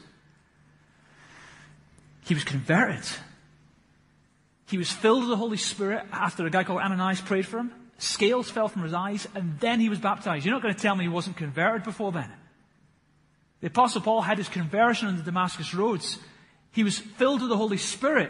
[2.25, 3.03] He was converted.
[4.67, 7.71] He was filled with the Holy Spirit after a guy called Ananias prayed for him.
[7.97, 10.45] Scales fell from his eyes, and then he was baptized.
[10.45, 12.31] You're not going to tell me he wasn't converted before then.
[13.63, 16.19] The apostle Paul had his conversion on the Damascus roads.
[16.73, 18.29] He was filled with the Holy Spirit,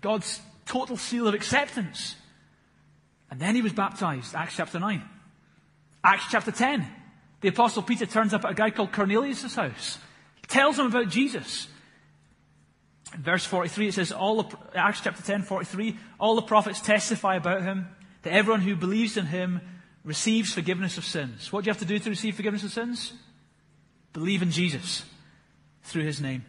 [0.00, 2.16] God's total seal of acceptance.
[3.30, 5.02] And then he was baptized, Acts chapter 9.
[6.02, 6.86] Acts chapter 10.
[7.42, 9.98] The apostle Peter turns up at a guy called Cornelius' house.
[10.48, 11.68] Tells him about Jesus.
[13.12, 17.36] In verse 43, it says, all the, Acts chapter 10, 43, all the prophets testify
[17.36, 17.88] about him,
[18.22, 19.60] that everyone who believes in him
[20.02, 21.52] receives forgiveness of sins.
[21.52, 23.12] What do you have to do to receive forgiveness of sins?
[24.16, 25.04] Believe in Jesus
[25.82, 26.42] through his name.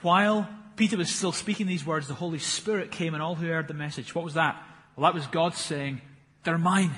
[0.00, 3.68] While Peter was still speaking these words, the Holy Spirit came and all who heard
[3.68, 4.12] the message.
[4.12, 4.60] What was that?
[4.96, 6.00] Well, that was God saying,
[6.42, 6.90] They're mine.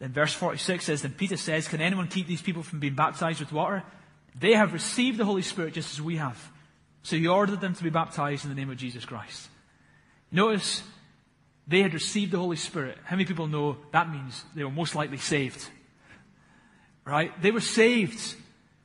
[0.00, 3.38] Then verse 46 says, Then Peter says, Can anyone keep these people from being baptized
[3.38, 3.84] with water?
[4.36, 6.50] They have received the Holy Spirit just as we have.
[7.04, 9.48] So he ordered them to be baptized in the name of Jesus Christ.
[10.32, 10.82] Notice
[11.68, 12.98] they had received the Holy Spirit.
[13.04, 15.64] How many people know that means they were most likely saved?
[17.04, 17.30] Right?
[17.40, 18.36] They were saved.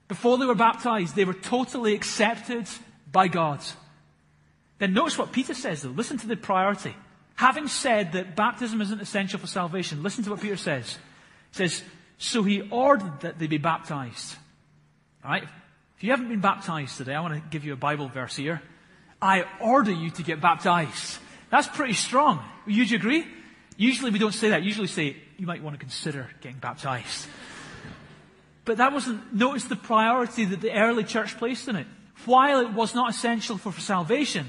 [0.08, 2.68] Before they were baptized, they were totally accepted
[3.12, 3.60] by God.
[4.78, 5.89] Then notice what Peter says, though.
[5.89, 6.95] Listen to the priority.
[7.36, 10.97] Having said that baptism isn't essential for salvation, listen to what Peter says.
[11.51, 11.84] He says,
[12.18, 14.36] So he ordered that they be baptized.
[15.24, 15.43] All right?
[15.97, 18.62] If you haven't been baptized today, I want to give you a Bible verse here.
[19.22, 21.20] I order you to get baptized.
[21.49, 22.43] That's pretty strong.
[22.66, 23.26] Would you agree?
[23.78, 24.64] Usually we don't say that.
[24.64, 27.28] Usually say, you might want to consider getting baptized.
[28.66, 31.88] But that wasn't, notice the priority that the early church placed in it.
[32.26, 34.47] While it was not essential for, for salvation,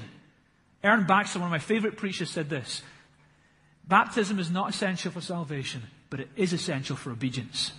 [0.83, 2.81] Ern Baxter, one of my favorite preachers, said this
[3.87, 7.71] Baptism is not essential for salvation, but it is essential for obedience.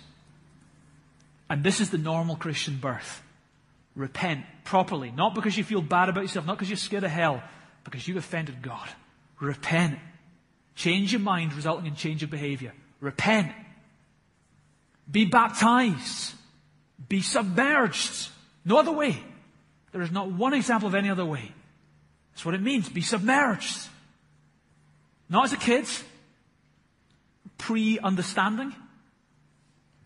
[1.49, 3.21] And this is the normal Christian birth.
[3.95, 7.43] Repent properly, not because you feel bad about yourself, not because you're scared of hell,
[7.83, 8.87] because you've offended God.
[9.39, 9.99] Repent.
[10.75, 12.73] Change your mind, resulting in change of behavior.
[13.01, 13.51] Repent.
[15.09, 16.33] Be baptized.
[17.07, 18.29] Be submerged.
[18.65, 19.17] No other way.
[19.91, 21.51] There is not one example of any other way.
[22.31, 22.89] That's what it means.
[22.89, 23.87] Be submerged.
[25.29, 25.85] Not as a kid,
[27.57, 28.73] pre understanding,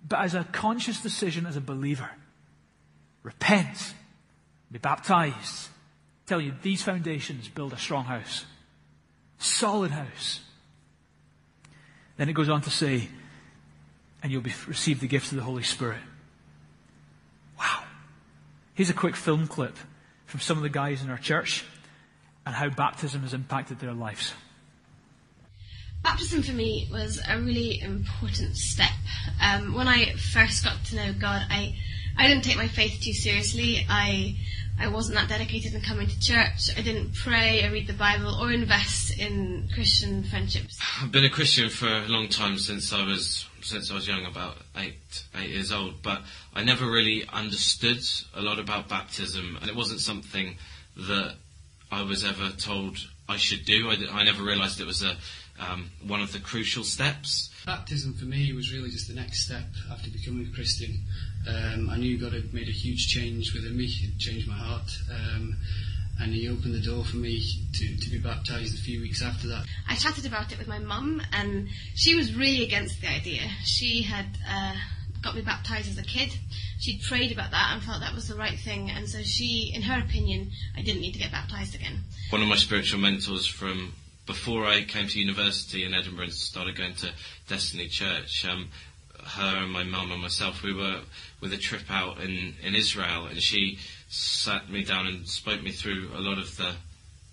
[0.08, 2.10] but as a conscious decision as a believer.
[3.24, 3.94] Repent.
[4.72, 5.70] Be baptized.
[5.70, 8.46] I tell you, these foundations build a strong house.
[9.38, 10.42] Solid house.
[12.18, 13.10] Then it goes on to say,
[14.24, 16.00] and you'll be, receive the gift of the Holy Spirit.
[17.60, 17.84] Wow.
[18.74, 19.76] Here's a quick film clip
[20.26, 21.66] from some of the guys in our church
[22.46, 24.34] and how baptism has impacted their lives.
[26.02, 28.92] Baptism for me was a really important step.
[29.42, 31.76] Um, when I first got to know God, I
[32.18, 33.86] I didn't take my faith too seriously.
[33.90, 34.36] I
[34.80, 36.78] I wasn't that dedicated in coming to church.
[36.78, 40.78] I didn't pray or read the Bible or invest in Christian friendships?
[41.02, 44.26] I've been a Christian for a long time since I was since I was young,
[44.26, 46.02] about eight eight years old.
[46.02, 46.22] But
[46.54, 48.04] I never really understood
[48.36, 50.56] a lot about baptism, and it wasn't something
[50.96, 51.36] that
[51.92, 52.98] I was ever told
[53.28, 53.90] I should do.
[53.90, 55.16] I, I never realised it was a
[55.60, 57.50] um, one of the crucial steps.
[57.66, 61.00] Baptism for me was really just the next step after becoming a Christian.
[61.48, 64.90] Um, I knew God had made a huge change within me, it changed my heart.
[65.12, 65.58] Um,
[66.20, 67.44] and he opened the door for me
[67.74, 69.66] to, to be baptised a few weeks after that.
[69.88, 73.42] I chatted about it with my mum, and she was really against the idea.
[73.64, 74.76] She had uh,
[75.22, 76.38] got me baptised as a kid.
[76.80, 79.82] She'd prayed about that and felt that was the right thing, and so she, in
[79.84, 82.00] her opinion, I didn't need to get baptised again.
[82.30, 83.94] One of my spiritual mentors from
[84.26, 87.12] before I came to university in Edinburgh and started going to
[87.48, 88.70] Destiny Church, um,
[89.26, 91.02] her and my mum and myself, we were
[91.42, 93.80] with a trip out in, in Israel, and she
[94.14, 96.76] sat me down and spoke me through a lot of the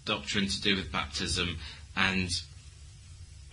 [0.07, 1.59] doctrine to do with baptism,
[1.95, 2.31] and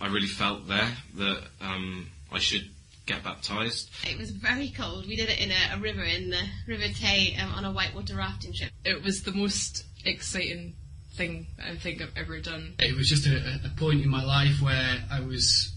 [0.00, 2.70] I really felt there that um, I should
[3.04, 3.90] get baptised.
[4.06, 5.06] It was very cold.
[5.06, 8.16] We did it in a, a river in the River Tay um, on a whitewater
[8.16, 8.70] rafting trip.
[8.84, 10.74] It was the most exciting
[11.12, 12.76] thing I think I've ever done.
[12.78, 15.74] It was just a, a point in my life where I was,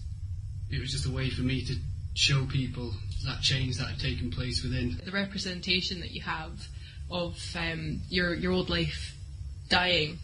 [0.70, 1.74] it was just a way for me to
[2.14, 2.94] show people
[3.26, 5.00] that change that had taken place within.
[5.04, 6.66] The representation that you have
[7.12, 9.14] of um, your your old life
[9.68, 10.18] dying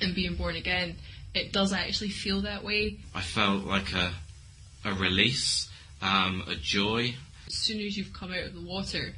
[0.00, 0.96] and being born again,
[1.34, 2.98] it does actually feel that way.
[3.14, 4.12] I felt like a
[4.84, 5.68] a release,
[6.00, 7.14] um, a joy.
[7.46, 9.14] As soon as you've come out of the water,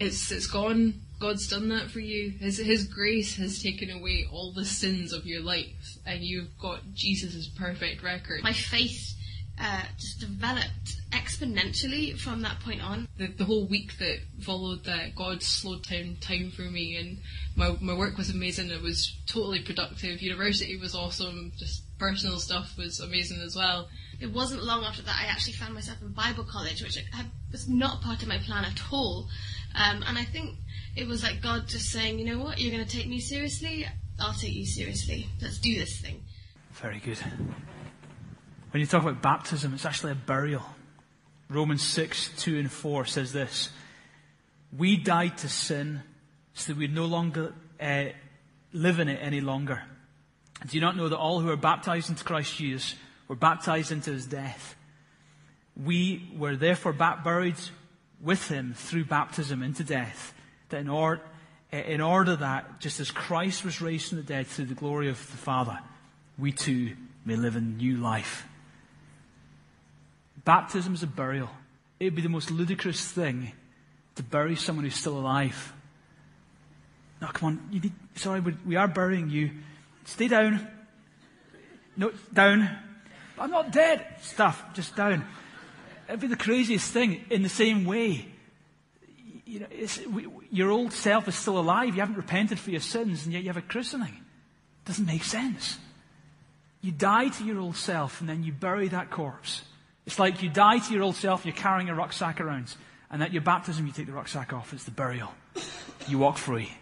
[0.00, 0.94] it's it's gone.
[1.20, 2.30] God's done that for you.
[2.30, 6.80] His His grace has taken away all the sins of your life, and you've got
[6.94, 8.42] Jesus' perfect record.
[8.42, 9.14] My faith
[9.60, 13.08] uh, just developed exponentially from that point on.
[13.18, 17.18] The, the whole week that followed that, God slowed down time for me, and
[17.56, 18.70] my my work was amazing.
[18.70, 20.22] It was totally productive.
[20.22, 21.52] University was awesome.
[21.56, 23.88] Just personal stuff was amazing as well.
[24.20, 27.68] It wasn't long after that I actually found myself in Bible college, which I, was
[27.68, 29.28] not part of my plan at all.
[29.74, 30.56] Um, and I think
[30.96, 33.86] it was like God just saying, you know what, you're going to take me seriously,
[34.18, 35.28] I'll take you seriously.
[35.40, 36.22] Let's do this thing.
[36.72, 37.18] Very good.
[38.72, 40.62] When you talk about baptism, it's actually a burial.
[41.50, 43.68] Romans 6, 2 and 4 says this
[44.74, 46.02] We died to sin
[46.54, 48.04] so that we'd no longer uh,
[48.72, 49.82] live in it any longer.
[50.66, 52.94] Do you not know that all who are baptized into Christ Jesus
[53.28, 54.74] were baptized into his death?
[55.76, 57.56] We were therefore buried
[58.22, 60.32] with him through baptism into death,
[60.70, 61.20] that in, or,
[61.72, 65.18] in order that, just as Christ was raised from the dead through the glory of
[65.30, 65.78] the Father,
[66.38, 66.96] we too
[67.26, 68.46] may live in new life.
[70.44, 71.50] Baptism is a burial.
[72.00, 73.52] It would be the most ludicrous thing
[74.16, 75.72] to bury someone who's still alive.
[77.20, 77.68] No, come on.
[77.70, 79.50] Need, sorry, we are burying you.
[80.04, 80.66] Stay down.
[81.96, 82.68] No, down.
[83.38, 84.04] I'm not dead.
[84.22, 85.24] Stuff, just down.
[86.08, 88.26] It'd be the craziest thing in the same way.
[89.46, 89.66] You know,
[90.10, 91.94] we, your old self is still alive.
[91.94, 94.18] You haven't repented for your sins, and yet you have a christening.
[94.84, 95.78] Doesn't make sense.
[96.80, 99.62] You die to your old self, and then you bury that corpse.
[100.06, 102.74] It's like you die to your old self, you're carrying a rucksack around,
[103.10, 104.72] and at your baptism, you take the rucksack off.
[104.72, 105.32] It's the burial.
[106.08, 106.72] You walk free.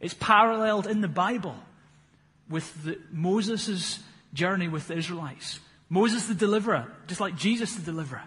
[0.00, 1.56] It's paralleled in the Bible
[2.48, 4.00] with Moses'
[4.32, 5.60] journey with the Israelites.
[5.88, 8.22] Moses the deliverer, just like Jesus the deliverer.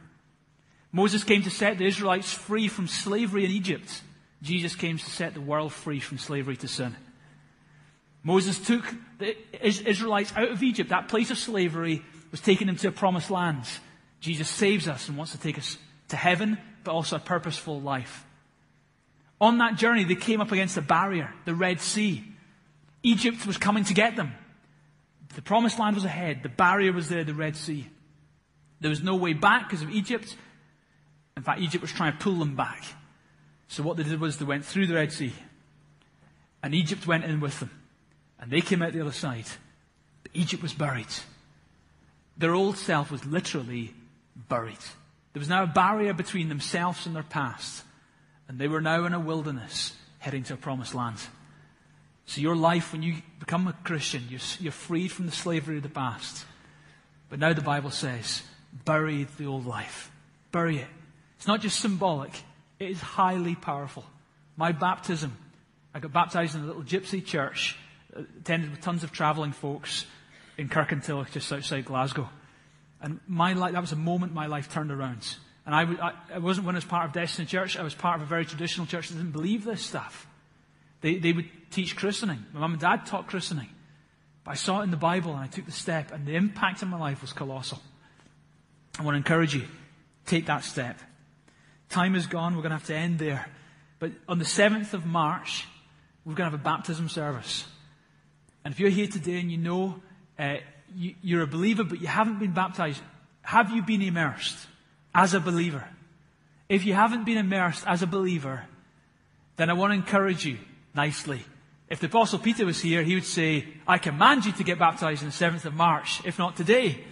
[0.92, 4.02] Moses came to set the Israelites free from slavery in Egypt.
[4.42, 6.96] Jesus came to set the world free from slavery to sin.
[8.22, 8.86] Moses took
[9.18, 10.92] the Israelites out of Egypt.
[10.92, 13.66] That place of slavery was taken into a promised land.
[14.24, 15.78] Jesus saves us and wants to take us
[16.08, 18.24] to heaven, but also a purposeful life.
[19.42, 22.24] On that journey, they came up against a barrier, the Red Sea.
[23.04, 24.32] Egypt was coming to get them.
[25.36, 26.42] The promised land was ahead.
[26.42, 27.90] The barrier was there, the Red Sea.
[28.80, 30.38] There was no way back because of Egypt.
[31.36, 32.82] In fact, Egypt was trying to pull them back.
[33.68, 35.34] So what they did was they went through the Red Sea.
[36.62, 37.72] And Egypt went in with them.
[38.40, 39.48] And they came out the other side.
[40.22, 41.08] But Egypt was buried.
[42.38, 43.94] Their old self was literally
[44.36, 44.78] buried.
[45.34, 47.84] There was now a barrier between themselves and their past.
[48.48, 51.18] And they were now in a wilderness heading to a promised land.
[52.26, 55.84] So your life, when you become a Christian, you're, you're freed from the slavery of
[55.84, 56.46] the past.
[57.30, 58.44] But now the Bible says,
[58.86, 60.12] bury the old life.
[60.52, 60.88] Bury it.
[61.38, 62.32] It's not just symbolic,
[62.80, 64.06] it is highly powerful.
[64.56, 65.36] My baptism,
[65.94, 67.78] I got baptized in a little gypsy church,
[68.16, 70.06] uh, attended with tons of traveling folks
[70.58, 72.30] in Kirkintilloch, just outside Glasgow.
[73.04, 75.36] And my life, that was a moment my life turned around.
[75.66, 78.16] And I, I, I wasn't when I was part of Destiny Church, I was part
[78.16, 80.26] of a very traditional church that didn't believe this stuff.
[81.02, 82.46] They, they would teach christening.
[82.54, 83.68] My mum and dad taught christening.
[84.46, 86.82] But I saw it in the Bible and I took the step, and the impact
[86.82, 87.82] on my life was colossal.
[88.98, 89.66] I want to encourage you,
[90.26, 91.00] take that step.
[91.90, 93.48] Time is gone, we're going to have to end there.
[94.00, 95.66] But on the 7th of March,
[96.26, 97.66] we're going to have a baptism service.
[98.64, 100.02] And if you're here today and you know
[100.40, 100.56] uh,
[100.96, 103.02] you're a believer but you haven't been baptized,
[103.42, 104.58] have you been immersed
[105.14, 105.88] as a believer?
[106.70, 108.66] If you haven't been immersed as a believer,
[109.58, 110.58] then I want to encourage you
[110.96, 111.42] nicely.
[111.90, 115.22] If the Apostle Peter was here, he would say, I command you to get baptized
[115.22, 117.04] on the 7th of March, if not today.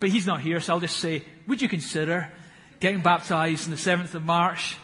[0.00, 2.32] But he's not here, so I'll just say, would you consider
[2.80, 4.76] getting baptized on the 7th of March?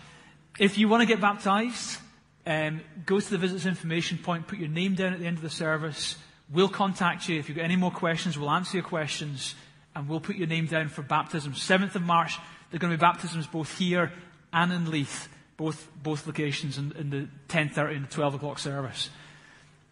[0.59, 1.99] If you want to get baptized,
[2.47, 5.43] um, go to the visitors information point, put your name down at the end of
[5.43, 6.17] the service.
[6.53, 7.39] We'll contact you.
[7.39, 9.55] If you've got any more questions, we'll answer your questions
[9.95, 11.53] and we'll put your name down for baptism.
[11.53, 12.37] 7th of March,
[12.71, 14.13] there are going to be baptisms both here
[14.53, 19.11] and in Leith, both, both locations in, in the 10.30 and the 12 o'clock service.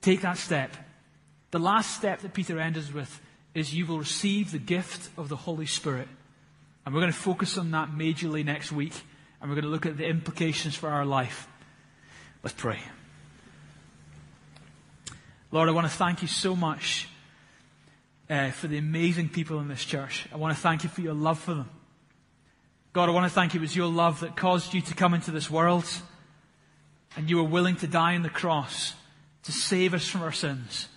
[0.00, 0.76] Take that step.
[1.52, 3.20] The last step that Peter ends with
[3.54, 6.08] is you will receive the gift of the Holy Spirit.
[6.84, 8.94] And we're going to focus on that majorly next week,
[9.40, 11.46] and we're going to look at the implications for our life.
[12.42, 12.80] Let's pray.
[15.52, 17.08] Lord, I want to thank you so much
[18.30, 20.26] uh, for the amazing people in this church.
[20.32, 21.68] I want to thank you for your love for them.
[22.94, 25.12] God, I want to thank you it was your love that caused you to come
[25.12, 25.84] into this world
[27.16, 28.94] and you were willing to die on the cross
[29.42, 30.88] to save us from our sins,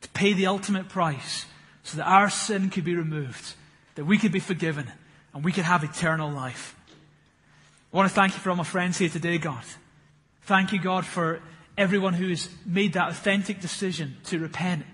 [0.00, 1.46] to pay the ultimate price
[1.84, 3.54] so that our sin could be removed,
[3.94, 4.90] that we could be forgiven,
[5.32, 6.74] and we could have eternal life.
[7.92, 9.62] I want to thank you for all my friends here today, God.
[10.42, 11.40] Thank you, God, for
[11.80, 14.84] everyone who has made that authentic decision to repent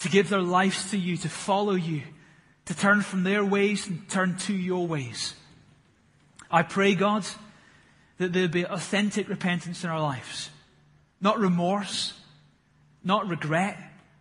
[0.00, 2.02] to give their lives to you, to follow you,
[2.66, 5.34] to turn from their ways and turn to your ways.
[6.50, 7.24] I pray, God,
[8.18, 10.50] that there be authentic repentance in our lives.
[11.20, 12.12] Not remorse,
[13.02, 13.76] not regret,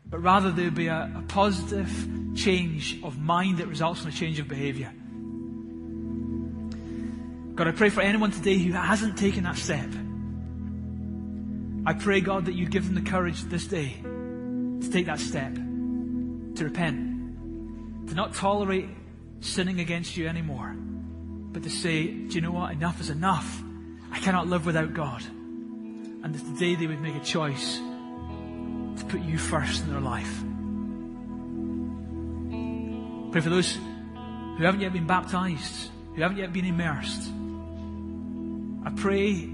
[0.09, 1.89] but rather there be a, a positive
[2.35, 4.91] change of mind that results in a change of behavior.
[7.55, 9.89] God, I pray for anyone today who hasn't taken that step.
[11.85, 15.53] I pray, God, that you give them the courage this day to take that step,
[15.53, 18.87] to repent, to not tolerate
[19.41, 22.71] sinning against you anymore, but to say, do you know what?
[22.71, 23.61] Enough is enough.
[24.11, 25.23] I cannot live without God.
[25.23, 30.41] And that today they would make a choice to put you first in their life.
[33.33, 37.29] Pray for those who haven't yet been baptized, who haven't yet been immersed.
[38.85, 39.49] I pray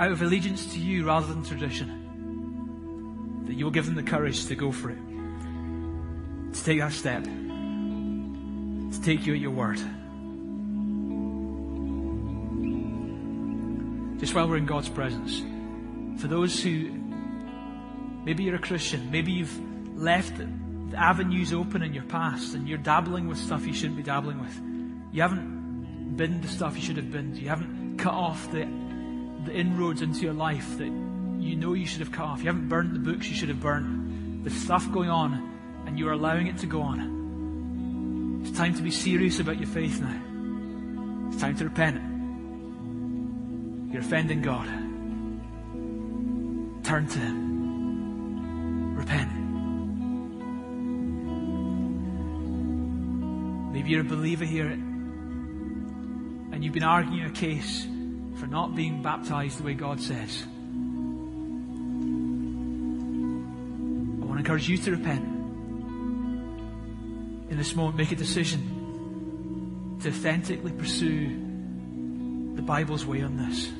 [0.00, 1.98] out of allegiance to you rather than tradition
[3.46, 4.98] that you will give them the courage to go for it,
[6.52, 9.78] to take that step, to take you at your word.
[14.20, 15.42] Just while we're in God's presence,
[16.20, 16.92] for those who
[18.24, 19.60] maybe you're a Christian, maybe you've
[19.98, 20.48] left the
[20.96, 24.60] avenues open in your past and you're dabbling with stuff you shouldn't be dabbling with.
[25.12, 27.36] You haven't binned the stuff you should have binned.
[27.36, 28.68] You haven't cut off the,
[29.44, 32.40] the inroads into your life that you know you should have cut off.
[32.40, 34.44] You haven't burnt the books you should have burnt.
[34.44, 38.42] There's stuff going on, and you're allowing it to go on.
[38.44, 41.28] It's time to be serious about your faith now.
[41.28, 41.96] It's time to repent.
[43.92, 44.66] You're offending God.
[46.84, 48.96] Turn to Him.
[48.96, 49.30] Repent.
[53.72, 54.66] Maybe you're a believer here
[56.52, 57.86] and you've been arguing a case
[58.36, 60.44] for not being baptized the way God says.
[64.20, 65.24] I want to encourage you to repent.
[67.50, 71.28] In this moment, make a decision to authentically pursue
[72.56, 73.70] the Bible's way on this.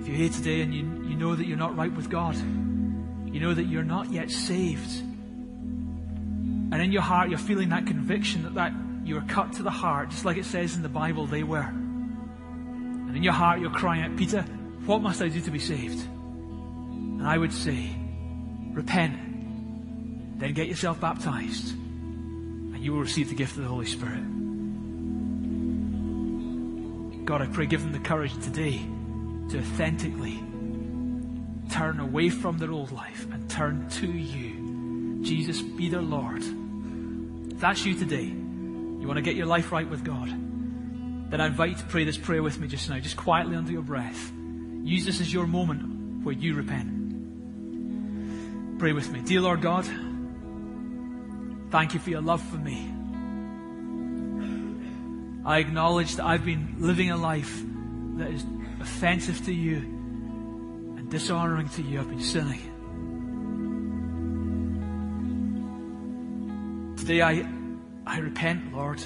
[0.00, 2.36] If you're here today and you, you know that you're not right with God,
[3.26, 5.02] you know that you're not yet saved,
[6.70, 8.72] and in your heart you're feeling that conviction that, that
[9.06, 11.60] you are cut to the heart, just like it says in the Bible they were.
[11.60, 14.42] And in your heart you're crying out, Peter,
[14.84, 16.06] what must I do to be saved?
[16.06, 17.90] And I would say,
[18.72, 24.22] repent, then get yourself baptized, and you will receive the gift of the Holy Spirit.
[27.24, 28.80] God, I pray, give them the courage today
[29.48, 30.42] to authentically
[31.70, 35.22] turn away from their old life and turn to you.
[35.22, 36.42] Jesus, be their Lord.
[37.50, 38.32] If that's you today,
[39.06, 40.28] you want to get your life right with God,
[41.30, 43.70] then I invite you to pray this prayer with me just now, just quietly under
[43.70, 44.32] your breath.
[44.82, 46.90] Use this as your moment where you repent.
[48.80, 49.20] Pray with me.
[49.20, 49.84] Dear Lord God,
[51.70, 52.90] thank you for your love for me.
[55.44, 57.62] I acknowledge that I've been living a life
[58.16, 58.44] that is
[58.80, 62.72] offensive to you, and dishonoring to you, I've been sinning.
[66.96, 67.46] Today I,
[68.06, 69.02] I repent, Lord.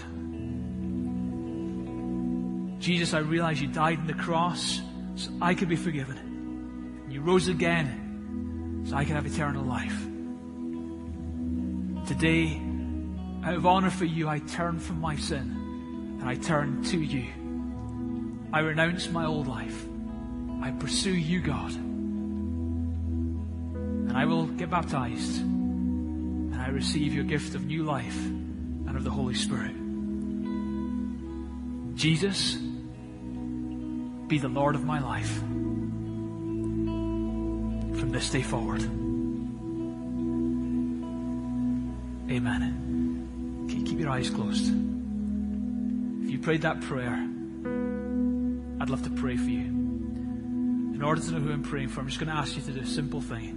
[2.80, 4.80] Jesus, I realize you died on the cross
[5.14, 7.06] so I could be forgiven.
[7.08, 9.98] You rose again so I could have eternal life.
[12.06, 12.60] Today,
[13.44, 17.26] out of honor for you, I turn from my sin and I turn to you.
[18.52, 19.86] I renounce my old life.
[20.60, 21.72] I pursue you, God.
[24.10, 28.18] And I will get baptized and I receive your gift of new life
[28.90, 29.70] and of the Holy Spirit.
[31.94, 32.56] Jesus,
[34.26, 35.38] be the Lord of my life
[38.00, 38.82] from this day forward.
[42.32, 43.68] Amen.
[43.68, 44.72] Keep your eyes closed.
[46.24, 47.14] If you prayed that prayer,
[48.80, 49.66] I'd love to pray for you.
[49.66, 52.72] In order to know who I'm praying for, I'm just going to ask you to
[52.72, 53.50] do a simple thing.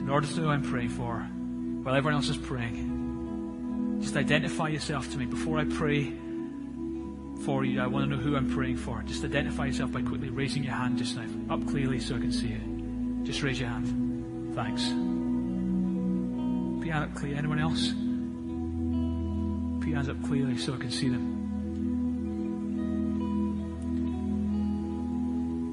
[0.00, 2.95] In order to know who I'm praying for, while everyone else is praying,
[4.00, 5.26] just identify yourself to me.
[5.26, 6.12] Before I pray
[7.44, 9.02] for you, I want to know who I'm praying for.
[9.02, 12.32] Just identify yourself by quickly raising your hand just now, up clearly so I can
[12.32, 13.24] see it.
[13.24, 14.54] Just raise your hand.
[14.54, 14.84] Thanks.
[16.78, 17.38] Put your hand up clearly.
[17.38, 17.88] Anyone else?
[19.80, 21.34] Put your hands up clearly so I can see them.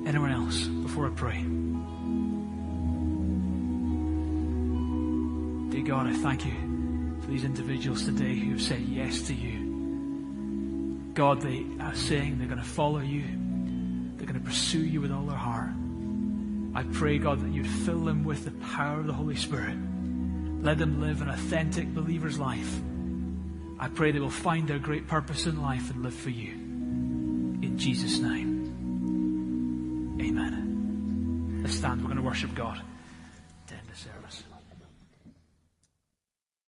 [0.06, 1.46] Anyone else before I pray?
[5.72, 6.63] Dear God, I thank you
[7.34, 11.12] these individuals today who have said yes to you.
[11.16, 13.24] God, they are saying they're going to follow you.
[14.16, 15.72] They're going to pursue you with all their heart.
[16.76, 19.76] I pray, God, that you'd fill them with the power of the Holy Spirit.
[20.62, 22.80] Let them live an authentic believer's life.
[23.80, 26.52] I pray they will find their great purpose in life and live for you.
[26.52, 28.70] In Jesus' name.
[30.22, 31.62] Amen.
[31.64, 32.02] Let's stand.
[32.02, 32.80] We're going to worship God.